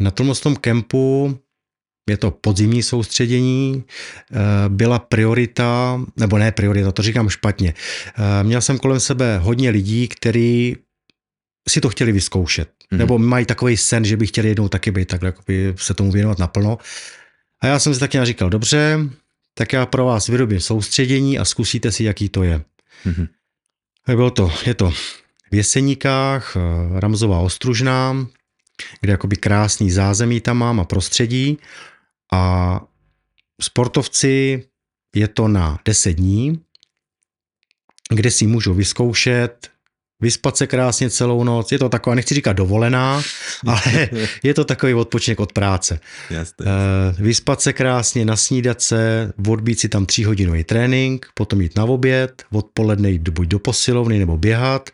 [0.04, 1.32] Na tom tom kempu
[2.10, 7.72] je to podzimní soustředění, e, byla priorita, nebo ne priorita, to říkám špatně.
[7.72, 10.76] E, měl jsem kolem sebe hodně lidí, kteří
[11.70, 12.70] si to chtěli vyzkoušet.
[12.70, 12.98] Mm-hmm.
[12.98, 16.40] Nebo mají takový sen, že by chtěli jednou taky být takhle, jakoby se tomu věnovat
[16.40, 16.78] naplno.
[17.62, 19.00] A já jsem si taky říkal, dobře,
[19.54, 22.62] tak já pro vás vyrobím soustředění a zkusíte si, jaký to je.
[23.06, 23.28] Mm-hmm.
[24.16, 24.92] Bylo to, je to
[25.52, 28.28] v Jeseníkách, eh, Ramzová Ostružná,
[29.02, 31.58] kde jakoby krásný zázemí tam mám a prostředí.
[32.34, 32.82] A
[33.62, 34.64] sportovci
[35.16, 36.60] je to na 10 dní,
[38.10, 39.72] kde si můžou vyzkoušet
[40.22, 41.72] vyspat se krásně celou noc.
[41.72, 43.22] Je to taková, nechci říkat dovolená,
[43.68, 44.10] ale
[44.44, 46.00] je to takový odpočinek od práce.
[46.30, 46.66] Jasne.
[46.66, 52.44] Uh, vyspat se krásně, nasnídat se, odbít si tam tříhodinový trénink, potom jít na oběd,
[52.52, 54.90] odpoledne jít buď do posilovny nebo běhat,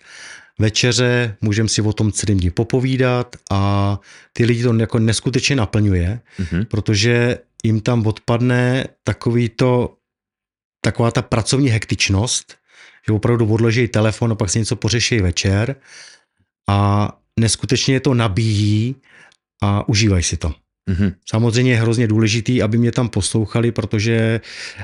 [0.59, 3.99] večeře, můžeme si o tom celým dní popovídat a
[4.33, 6.65] ty lidi to jako neskutečně naplňuje, mm-hmm.
[6.65, 9.93] protože jim tam odpadne takový to,
[10.81, 12.55] taková ta pracovní hektičnost,
[13.07, 15.75] že opravdu odloží telefon a pak si něco pořeší večer
[16.69, 18.95] a neskutečně to nabíjí
[19.63, 20.53] a užívají si to.
[20.89, 21.13] Mm-hmm.
[21.29, 24.41] Samozřejmě je hrozně důležitý, aby mě tam poslouchali, protože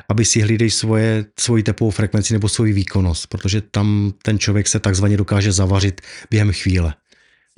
[0.10, 4.80] aby si hlídali svoje, svoji tepovou frekvenci nebo svoji výkonnost, protože tam ten člověk se
[4.80, 6.02] takzvaně dokáže zavařit
[6.32, 6.94] během chvíle.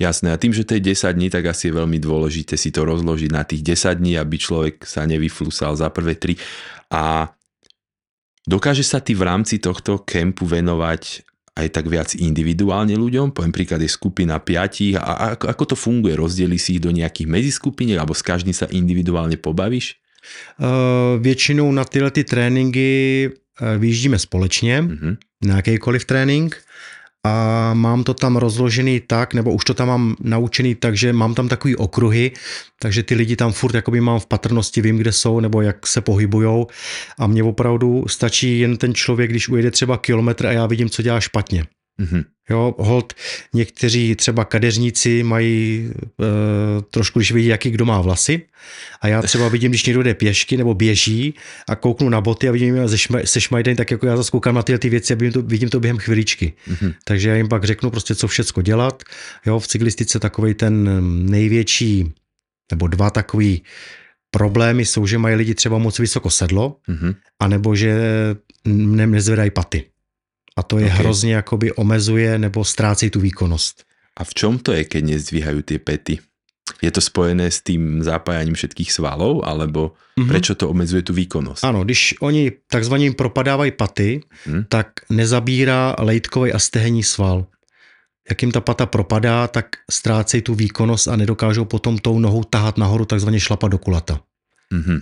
[0.02, 2.82] Jasné, a tým, že to je 10 dní, tak asi je veľmi dôležité si to
[2.82, 6.34] rozložiť na tých 10 dní, aby človek sa nevyflusal za prvé 3.
[6.90, 7.30] A
[8.42, 11.22] Dokáže sa ty v rámci tohto kempu venovať
[11.52, 13.36] aj tak viac individuálne ľuďom?
[13.36, 16.16] Poviem príklad, je skupina piatich a ako, ako to funguje?
[16.16, 20.00] Rozdeli si ich do nejakých meziskupiniek alebo s každým sa individuálne pobavíš?
[20.58, 25.16] Uh, většinou na tyhle ty tréninky uh, vyjíždíme společně, mm-hmm.
[25.44, 26.62] na jakýkoliv trénink
[27.26, 31.34] a mám to tam rozložený tak, nebo už to tam mám naučený tak, že mám
[31.34, 32.32] tam takový okruhy,
[32.78, 36.00] takže ty lidi tam furt jakoby mám v patrnosti, vím, kde jsou, nebo jak se
[36.00, 36.66] pohybujou
[37.18, 41.02] a mně opravdu stačí jen ten člověk, když ujede třeba kilometr a já vidím, co
[41.02, 41.66] dělá špatně.
[42.02, 42.24] Mm-hmm.
[42.50, 43.12] Jo, hold,
[43.54, 48.42] někteří třeba kadeřníci mají e, trošku, když vidí, jaký kdo má vlasy
[49.00, 51.34] a já třeba vidím, když někdo jde pěšky nebo běží
[51.68, 54.54] a kouknu na boty a vidím se, šmaj, se šmajden, tak jako já zase koukám
[54.54, 56.52] na tyhle ty věci a vidím to, vidím to během chviličky.
[56.68, 56.94] Mm-hmm.
[57.04, 59.02] Takže já jim pak řeknu prostě, co všecko dělat.
[59.46, 61.00] Jo, v cyklistice takový ten
[61.30, 62.12] největší,
[62.70, 63.62] nebo dva takový
[64.30, 67.14] problémy jsou, že mají lidi třeba moc vysoko sedlo, mm-hmm.
[67.40, 67.94] anebo že
[68.64, 69.84] nezvedají paty.
[70.56, 70.92] A to je Ok.
[70.92, 71.00] okay.
[71.04, 73.84] hrozně jakoby omezuje nebo ztrácí tu výkonnost.
[74.16, 76.20] A v čom to je, keď nezdvíhajú tie pety?
[76.84, 80.28] Je to spojené s tým zapájaním všetkých svalov, alebo Mhm.
[80.28, 81.64] prečo to omezuje tu výkonnosť?
[81.64, 84.64] Ano, když oni takzvaně jim propadávají paty, hmm.
[84.68, 87.46] tak nezabírá lejtkový a stehenní sval.
[88.30, 92.78] Jak jim ta pata propadá, tak ztrácejí tu výkonnost a nedokážou potom tou nohou tahat
[92.78, 94.20] nahoru, takzvaně šlapat do kulata.
[94.72, 95.00] Mhm.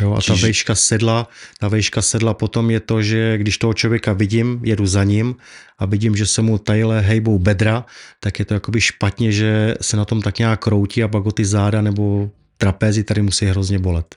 [0.00, 1.28] Jo, a ta Čiže- vejška sedla,
[1.58, 5.36] ta vejška sedla potom je to, že když toho člověka vidím, jedu za ním
[5.78, 7.84] a vidím, že se mu tadyhle hejbou bedra,
[8.20, 11.32] tak je to jakoby špatně, že se na tom tak nějak kroutí a pak ho
[11.32, 14.14] ty záda nebo trapézy tady musí hrozně bolet.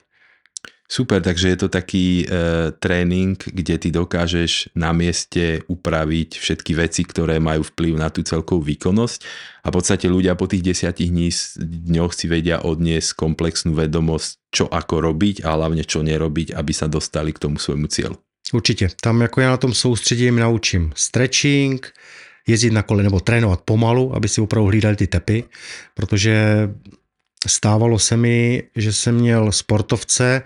[0.90, 7.06] Super, takže je to taký e, tréning, kde ty dokážeš na mieste upraviť všetky veci,
[7.06, 9.18] ktoré majú vplyv na tú celkovú výkonnosť
[9.62, 11.30] a v podstate ľudia po tých desiatich dní,
[11.62, 16.90] dňoch si vedia odniesť komplexnú vedomosť, čo ako robiť a hlavne čo nerobiť, aby sa
[16.90, 18.18] dostali k tomu svojmu cieľu.
[18.52, 18.88] Určitě.
[19.00, 21.92] Tam jako já na tom soustředím naučím stretching,
[22.46, 25.44] jezdit na kole nebo trénovat pomalu, aby si opravdu hlídali ty tepy,
[25.94, 26.68] protože
[27.46, 30.42] stávalo se mi, že jsem měl sportovce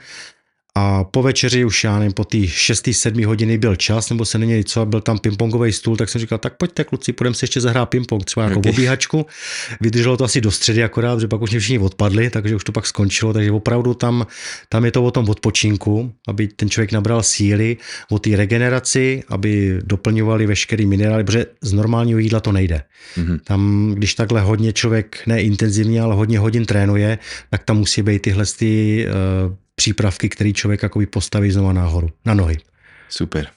[0.78, 4.64] a po večeři už já nevím, po té 6-7 hodiny byl čas, nebo se neměli
[4.64, 7.88] co, byl tam pingpongový stůl, tak jsem říkal, tak pojďte kluci, půjdeme si ještě zahrát
[7.88, 8.72] pingpong, třeba jako Okay.
[8.72, 9.26] obíhačku.
[9.80, 12.72] Vydrželo to asi do středy akorát, že pak už mě všichni odpadli, takže už to
[12.72, 14.26] pak skončilo, takže opravdu tam,
[14.68, 17.76] tam je to o tom odpočinku, aby ten člověk nabral síly,
[18.10, 22.82] o té regeneraci, aby doplňovali veškerý minerály, protože z normálního jídla to nejde.
[23.16, 23.38] Mhm.
[23.44, 27.18] Tam, když takhle hodně člověk, ne intenzivně, ale hodně hodin trénuje,
[27.50, 29.06] tak tam musí být tyhle ty,
[29.46, 32.56] uh, přípravky, který člověk jakoby postaví znova nahoru, na nohy.
[33.08, 33.50] Super.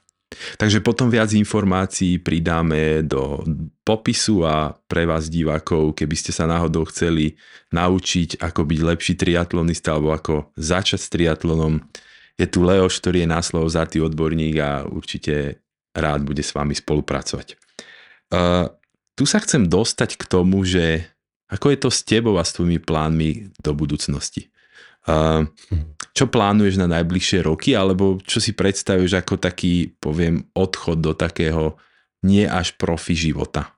[0.57, 3.39] Takže potom viac informácií pridáme do
[3.87, 7.39] popisu a pre vás divákov, keby ste sa náhodou chceli
[7.71, 11.79] naučiť, ako byť lepší triatlonista alebo ako začať s triatlonom,
[12.37, 15.63] je tu Leoš, ktorý je na slovo zatý odborník a určite
[15.95, 17.57] rád bude s vami spolupracovať.
[18.29, 18.69] Uh,
[19.17, 21.07] tu sa chcem dostať k tomu, že
[21.47, 24.51] ako je to s tebou a s tvojimi plánmi do budúcnosti.
[26.17, 31.77] Čo plánuješ na najbližšie roky, alebo čo si predstavuješ ako taký, poviem, odchod do takého
[32.25, 33.71] nie až profi života?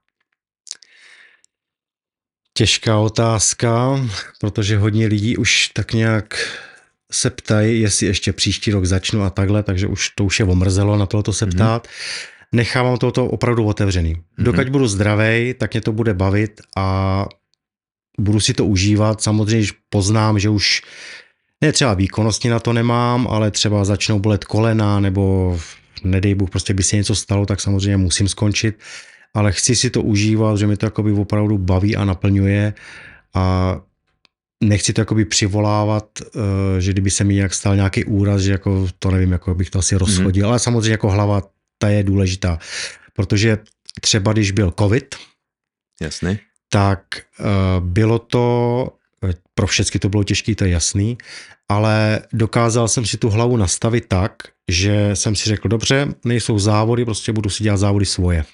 [2.53, 3.99] Těžká otázka,
[4.39, 6.35] protože hodně lidí už tak nějak
[7.11, 10.97] se ptají, jestli ještě příští rok začnu a takhle, takže už to už je omrzelo
[10.97, 11.87] na tohoto se ptát.
[11.87, 12.49] Mm-hmm.
[12.51, 14.15] Nechávám toto opravdu otevřený.
[14.15, 14.43] Mm-hmm.
[14.43, 17.25] Dokud budu zdravý, tak mě to bude bavit a
[18.19, 19.21] budu si to užívat.
[19.21, 20.81] Samozřejmě, když poznám, že už
[21.63, 25.57] ne třeba výkonnostně na to nemám, ale třeba začnou bolet kolena nebo
[26.03, 28.79] nedej Bůh, prostě by se něco stalo, tak samozřejmě musím skončit.
[29.33, 32.73] Ale chci si to užívat, že mi to jakoby opravdu baví a naplňuje
[33.33, 33.75] a
[34.63, 38.87] nechci to jakoby přivolávat, eh, že kdyby se mi nějak stal nějaký úraz, že jako
[38.99, 40.49] to nevím, jako bych to asi rozchodil, mm-hmm.
[40.49, 41.41] ale samozřejmě jako hlava,
[41.77, 42.59] ta je důležitá,
[43.13, 43.57] protože
[44.01, 45.15] třeba když byl covid,
[46.01, 46.39] Jasné.
[46.69, 47.01] tak
[47.39, 47.45] uh,
[47.85, 48.87] bylo to,
[49.53, 51.17] pro všechny to bylo těžké, to je jasný,
[51.69, 54.33] ale dokázal jsem si tu hlavu nastavit tak,
[54.71, 58.45] že jsem si řekl, dobře, nejsou závody, prostě budu si dělat závody svoje.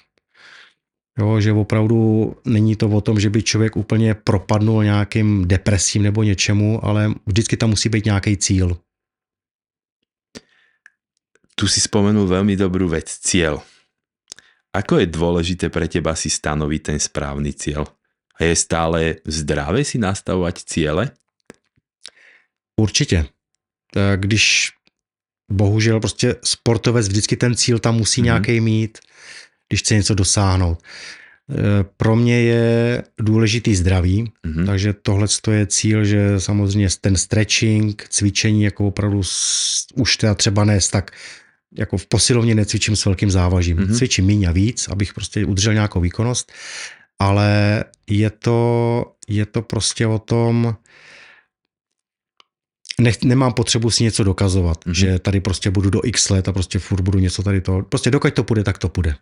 [1.18, 6.22] Jo, že opravdu není to o tom, že by člověk úplně propadnul nějakým depresím nebo
[6.22, 8.76] něčemu, ale vždycky tam musí být nějaký cíl.
[11.56, 13.64] Tu si spomenul veľmi dobrú vec, cieľ.
[14.76, 17.88] Ako je dôležité pre teba si stanoviť ten správny cieľ?
[18.40, 21.10] A je stále zdravé si nastavovať ciele?
[22.80, 23.26] Určitě.
[23.92, 24.70] Tak Když
[25.52, 28.28] bohužel prostě sportovec vždycky ten cíl tam musí Mhm.
[28.28, 28.32] mm-hmm.
[28.32, 28.98] nějaký mít,
[29.68, 30.82] když chce něco dosáhnout.
[31.50, 34.66] E, Pro mě je důležitý zdraví, Mhm.
[34.66, 40.64] takže tohle je cíl, že samozřejmě ten stretching, cvičení, jako opravdu s- už teda třeba
[40.64, 41.10] ne tak
[41.78, 43.76] jako v posilovně necvičím s velkým závažím.
[43.76, 43.86] Mhm.
[43.86, 43.96] Mm-hmm.
[43.98, 46.52] Cvičím míň a víc, abych prostě udržel nějakou výkonnost,
[47.18, 50.76] ale je to, je to prostě o tom,
[53.00, 54.92] nech, nemám potřebu si něco dokazovat, Mhm.
[54.94, 54.98] mm-hmm.
[54.98, 57.82] že tady prostě budu do x let a prostě furt budu něco tady to.
[57.82, 59.14] Prostě dokud to půjde, tak to půjde.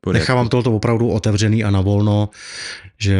[0.00, 0.22] Poriadku.
[0.22, 2.28] Nechávám tohoto opravdu otevřený a na volno,
[2.98, 3.18] že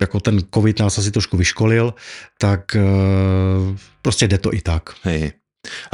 [0.00, 1.94] jako ten covid nás asi trošku vyškolil,
[2.38, 2.82] tak eh,
[4.02, 4.82] prostě jde to i tak.
[5.02, 5.32] Hej.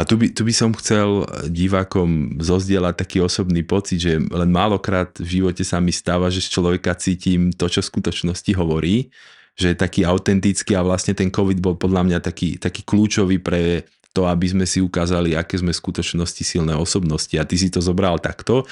[0.00, 5.12] A tu by, tu by som chcel divákom zozdieľať taký osobný pocit, že len málokrát
[5.20, 9.12] v živote sa mi stáva, že z človeka cítim to, čo v skutočnosti hovorí,
[9.58, 13.84] že je taký autentický a vlastne ten COVID bol podľa mňa taký, taký kľúčový pre
[14.16, 17.36] to, aby sme si ukázali, aké sme v skutočnosti silné osobnosti.
[17.36, 18.64] A ty si to zobral takto,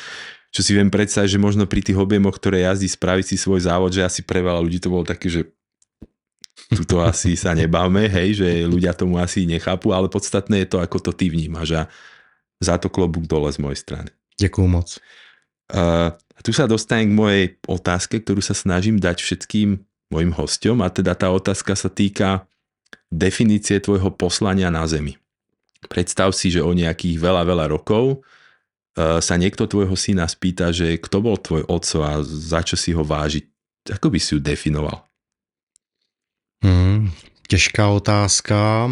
[0.48, 3.92] čo si viem predstaviť, že možno pri tých objemoch, ktoré jazdí, spraviť si svoj závod,
[3.92, 5.52] že asi pre veľa ľudí to bolo také, že
[6.72, 10.98] tuto asi sa nebáme, hej, že ľudia tomu asi nechápu, ale podstatné je to, ako
[10.98, 11.82] to ty vnímaš a
[12.58, 14.10] za to klobúk dole z mojej strany.
[14.40, 14.98] Děkuju moc.
[15.72, 16.12] Uh,
[16.44, 19.80] tu sa dostanem k mojej otázke, ktorú sa snažím dať všetkým
[20.12, 22.46] mojim hostom a teda tá otázka sa týka
[23.10, 25.18] definície tvojho poslania na Zemi.
[25.90, 31.00] Predstav si, že o nejakých veľa, veľa rokov uh, sa niekto tvojho syna spýta, že
[31.00, 33.44] kto bol tvoj otco a za čo si ho vážiť.
[33.96, 35.06] Ako by si ju definoval?
[36.64, 37.10] Hmm,
[37.48, 38.86] těžká otázka.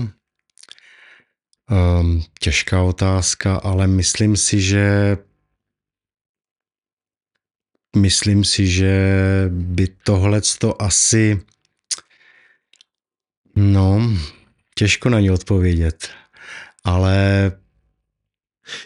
[1.70, 5.16] Um, těžká otázka, ale myslím si, že
[7.96, 8.94] myslím si, že
[9.50, 11.40] by tohle to asi
[13.56, 14.00] no,
[14.74, 16.10] těžko na ně odpovědět,
[16.84, 17.52] ale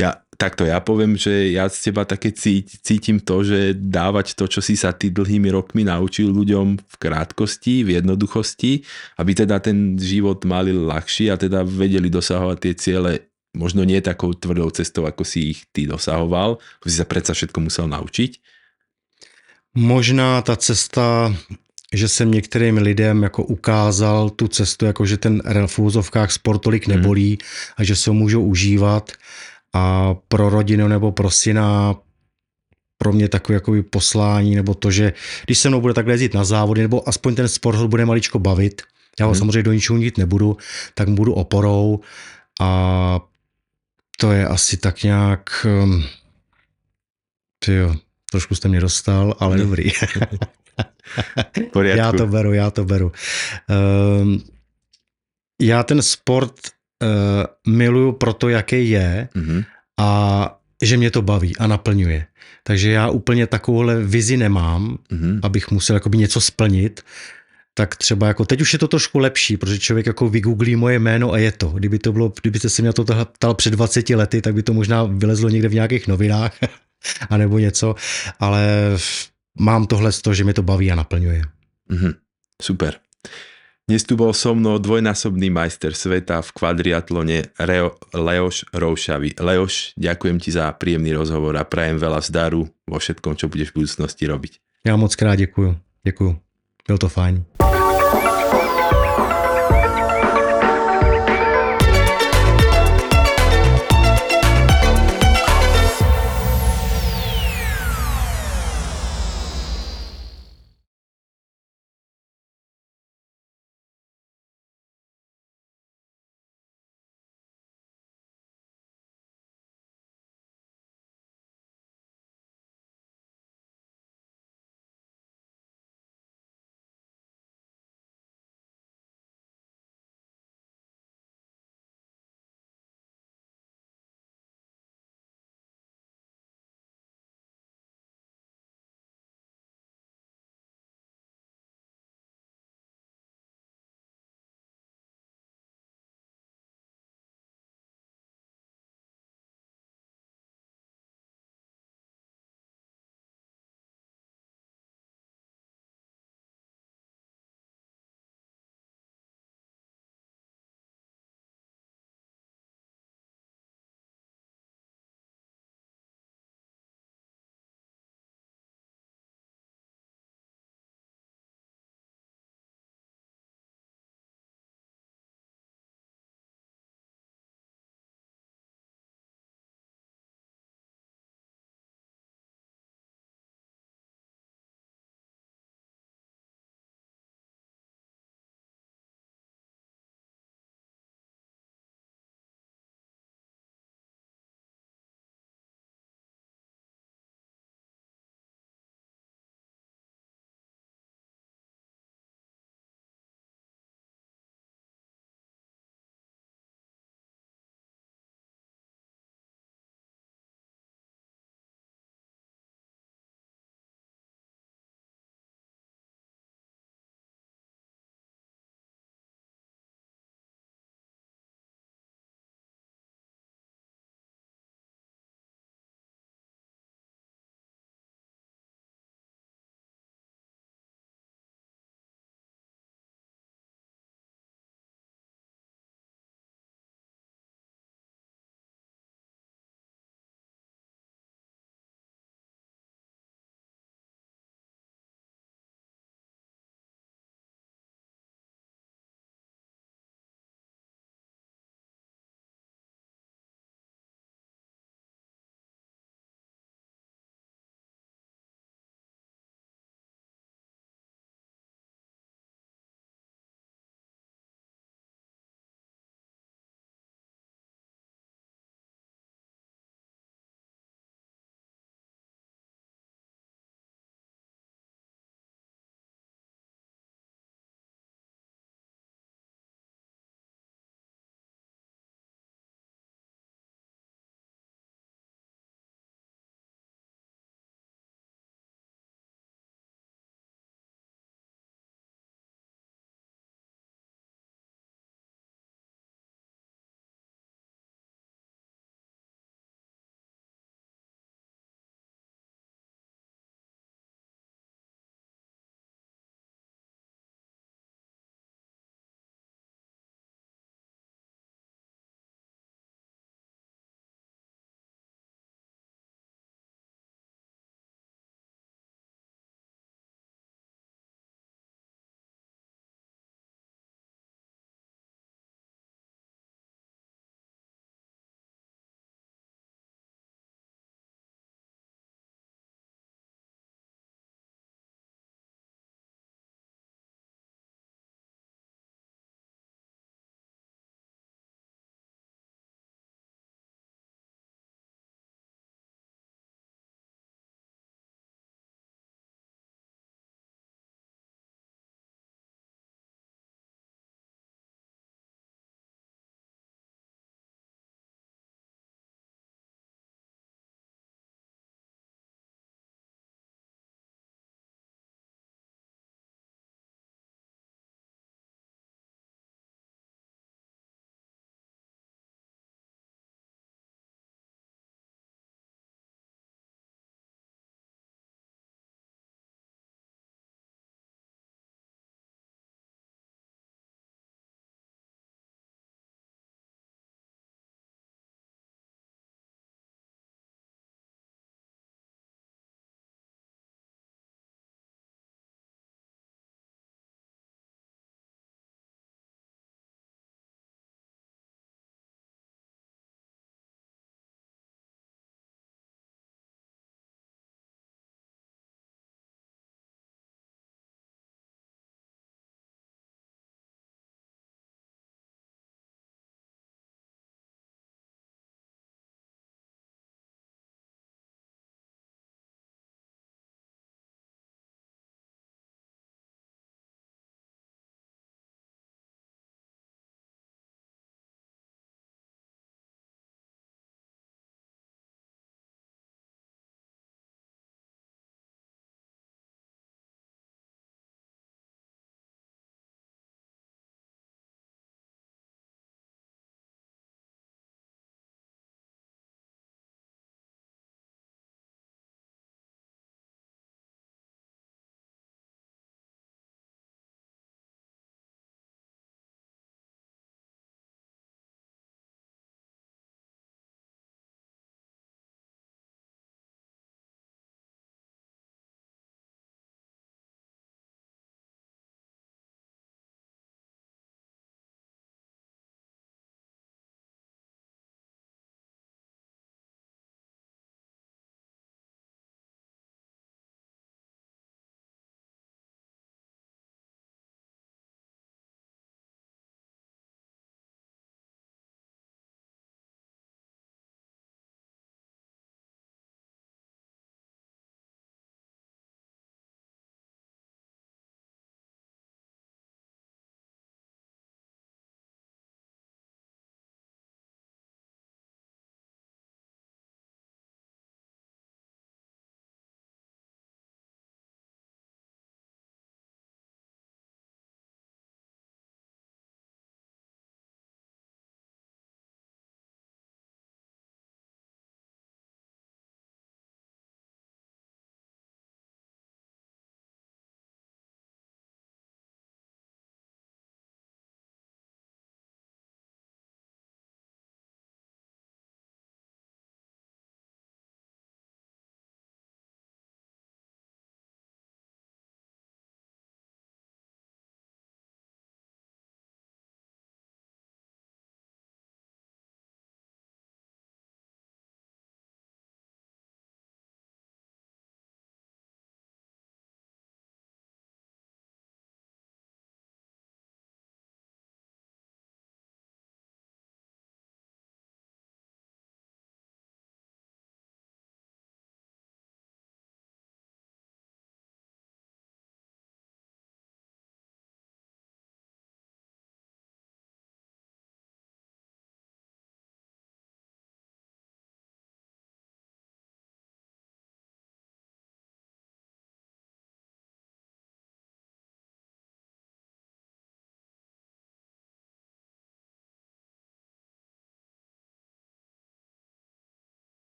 [0.00, 4.50] ja, takto ja poviem, že ja z teba také cíti, cítim to, že dávať to,
[4.50, 8.82] čo si sa ty dlhými rokmi naučil ľuďom v krátkosti, v jednoduchosti,
[9.22, 13.12] aby teda ten život mali ľahší a teda vedeli dosahovať tie ciele
[13.54, 17.58] možno nie takou tvrdou cestou, ako si ich ty dosahoval, ako si sa predsa všetko
[17.62, 18.42] musel naučiť.
[19.78, 21.32] Možná ta cesta,
[21.92, 26.86] že jsem některým lidem jako ukázal tu cestu, jako že ten v úzovkách sport tolik
[26.86, 27.38] nebolí
[27.76, 29.12] a že se ho můžou užívat
[29.72, 31.94] a pro rodinu nebo pro syna
[32.98, 35.12] pro mě takové jako poslání, nebo to, že
[35.44, 38.38] když se mnou bude takhle jezdit na závody, nebo aspoň ten sport ho bude maličko
[38.38, 38.82] bavit,
[39.20, 39.38] já ho hmm.
[39.38, 40.56] samozřejmě do ničeho nít nebudu,
[40.94, 42.00] tak mu budu oporou
[42.60, 43.20] a
[44.18, 46.04] to je asi tak nějak, um,
[47.58, 47.94] tyjo,
[48.30, 49.64] trošku jste mě dostal, ale hmm.
[49.64, 49.90] dobrý.
[51.84, 53.12] já to beru, já to beru.
[54.20, 54.42] Um,
[55.60, 56.54] já ten sport
[57.02, 59.64] uh, miluju proto, jaký je mm-hmm.
[59.98, 62.26] a že mě to baví a naplňuje.
[62.62, 65.40] Takže já úplně takovouhle vizi nemám, mm-hmm.
[65.42, 67.00] abych musel jakoby něco splnit,
[67.74, 71.32] tak třeba jako teď už je to trošku lepší, protože člověk jako vygooglí moje jméno
[71.32, 71.68] a je to.
[71.68, 75.04] Kdyby to bylo, kdybyste se mě to ptal před 20 lety, tak by to možná
[75.04, 76.56] vylezlo někde v nějakých novinách
[77.30, 77.94] a nebo něco,
[78.40, 78.66] ale
[79.58, 81.42] mám tohle z toho, že mě to baví a naplňuje.
[81.90, 82.14] Mm-hmm.
[82.62, 82.94] Super.
[83.92, 89.36] Dnes tu bol so mnou dvojnásobný majster sveta v kvadriatlone Reo, Leoš Roušavy.
[89.36, 93.84] Leoš, ďakujem ti za príjemný rozhovor a prajem veľa zdaru vo všetkom, čo budeš v
[93.84, 94.52] budúcnosti robiť.
[94.88, 95.76] Já moc krát děkuju.
[96.08, 96.40] Děkuju.
[96.88, 97.44] Bylo to fajn.